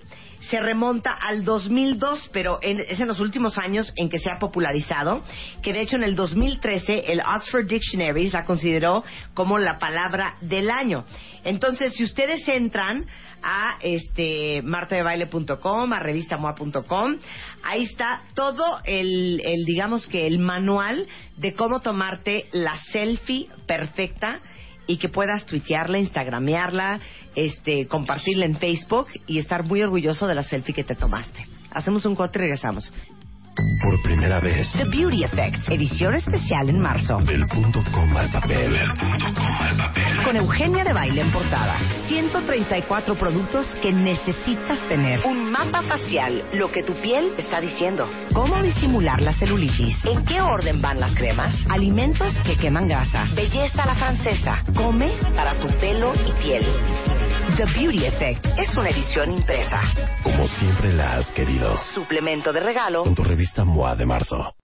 se 0.49 0.59
remonta 0.59 1.11
al 1.11 1.43
2002, 1.43 2.29
pero 2.33 2.59
en- 2.61 2.79
es 2.87 2.99
en 2.99 3.07
los 3.07 3.19
últimos 3.19 3.57
años 3.57 3.91
en 3.95 4.09
que 4.09 4.19
se 4.19 4.29
ha 4.31 4.39
popularizado, 4.39 5.21
que 5.61 5.73
de 5.73 5.81
hecho 5.81 5.95
en 5.95 6.03
el 6.03 6.15
2013 6.15 7.05
el 7.11 7.21
Oxford 7.21 7.67
Dictionary 7.67 8.29
la 8.29 8.45
consideró 8.45 9.03
como 9.33 9.59
la 9.59 9.77
palabra 9.77 10.35
del 10.41 10.69
año. 10.71 11.05
Entonces, 11.43 11.93
si 11.95 12.03
ustedes 12.03 12.47
entran 12.47 13.05
a 13.41 13.77
este 13.81 14.61
martadebaile.com, 14.63 15.93
a 15.93 15.99
revistamoa.com, 15.99 17.15
ahí 17.63 17.83
está 17.83 18.23
todo 18.33 18.63
el, 18.83 19.41
el, 19.45 19.63
digamos 19.65 20.07
que 20.07 20.27
el 20.27 20.39
manual 20.39 21.07
de 21.37 21.53
cómo 21.53 21.79
tomarte 21.79 22.47
la 22.51 22.75
selfie 22.91 23.47
perfecta 23.65 24.41
y 24.89 24.97
que 24.97 25.07
puedas 25.07 25.45
tuitearla, 25.45 25.99
instagramearla, 25.99 26.99
este, 27.35 27.85
compartirla 27.85 28.45
en 28.45 28.57
Facebook 28.57 29.05
y 29.27 29.37
estar 29.37 29.63
muy 29.63 29.83
orgulloso 29.83 30.25
de 30.25 30.33
la 30.33 30.41
selfie 30.41 30.73
que 30.73 30.83
te 30.83 30.95
tomaste. 30.95 31.45
Hacemos 31.69 32.07
un 32.07 32.15
corte 32.15 32.39
y 32.39 32.41
regresamos. 32.41 32.91
Por 33.83 34.01
primera 34.01 34.39
vez. 34.39 34.71
The 34.73 34.85
Beauty 34.85 35.23
Effect, 35.23 35.69
edición 35.69 36.15
especial 36.15 36.69
en 36.69 36.79
marzo. 36.79 37.19
Del 37.23 37.47
punto 37.47 37.83
coma 37.91 38.21
al 38.21 38.31
papel. 38.31 38.71
Del 38.71 38.93
punto 38.93 39.25
coma 39.33 39.69
al 39.69 39.77
papel. 39.77 40.23
Con 40.23 40.35
Eugenia 40.35 40.83
de 40.83 40.93
Baile 40.93 41.21
en 41.21 41.31
portada. 41.31 41.77
134 42.07 43.15
productos 43.15 43.67
que 43.81 43.91
necesitas 43.91 44.79
tener. 44.87 45.25
Un 45.25 45.51
mapa 45.51 45.81
facial, 45.83 46.43
lo 46.53 46.71
que 46.71 46.83
tu 46.83 46.93
piel 46.95 47.33
está 47.37 47.59
diciendo. 47.59 48.09
Cómo 48.33 48.61
disimular 48.61 49.21
la 49.21 49.33
celulitis. 49.33 50.05
En 50.05 50.25
qué 50.25 50.41
orden 50.41 50.81
van 50.81 50.99
las 50.99 51.13
cremas. 51.15 51.53
Alimentos 51.69 52.33
que 52.45 52.55
queman 52.57 52.87
grasa. 52.87 53.27
Belleza 53.35 53.83
a 53.83 53.87
la 53.87 53.95
francesa. 53.95 54.63
Come 54.75 55.11
para 55.35 55.55
tu 55.55 55.67
pelo 55.79 56.13
y 56.15 56.31
piel. 56.43 56.65
The 57.57 57.65
Beauty 57.65 58.05
Effect 58.05 58.45
es 58.57 58.75
una 58.77 58.89
edición 58.89 59.31
impresa. 59.31 59.81
Como 60.23 60.47
siempre 60.47 60.93
la 60.93 61.15
has 61.15 61.27
querido. 61.31 61.75
Suplemento 61.93 62.53
de 62.53 62.59
regalo. 62.59 63.03
Con 63.03 63.15
tu 63.15 63.23
revista 63.23 63.63
MOA 63.63 63.95
de 63.95 64.05
marzo. 64.05 64.53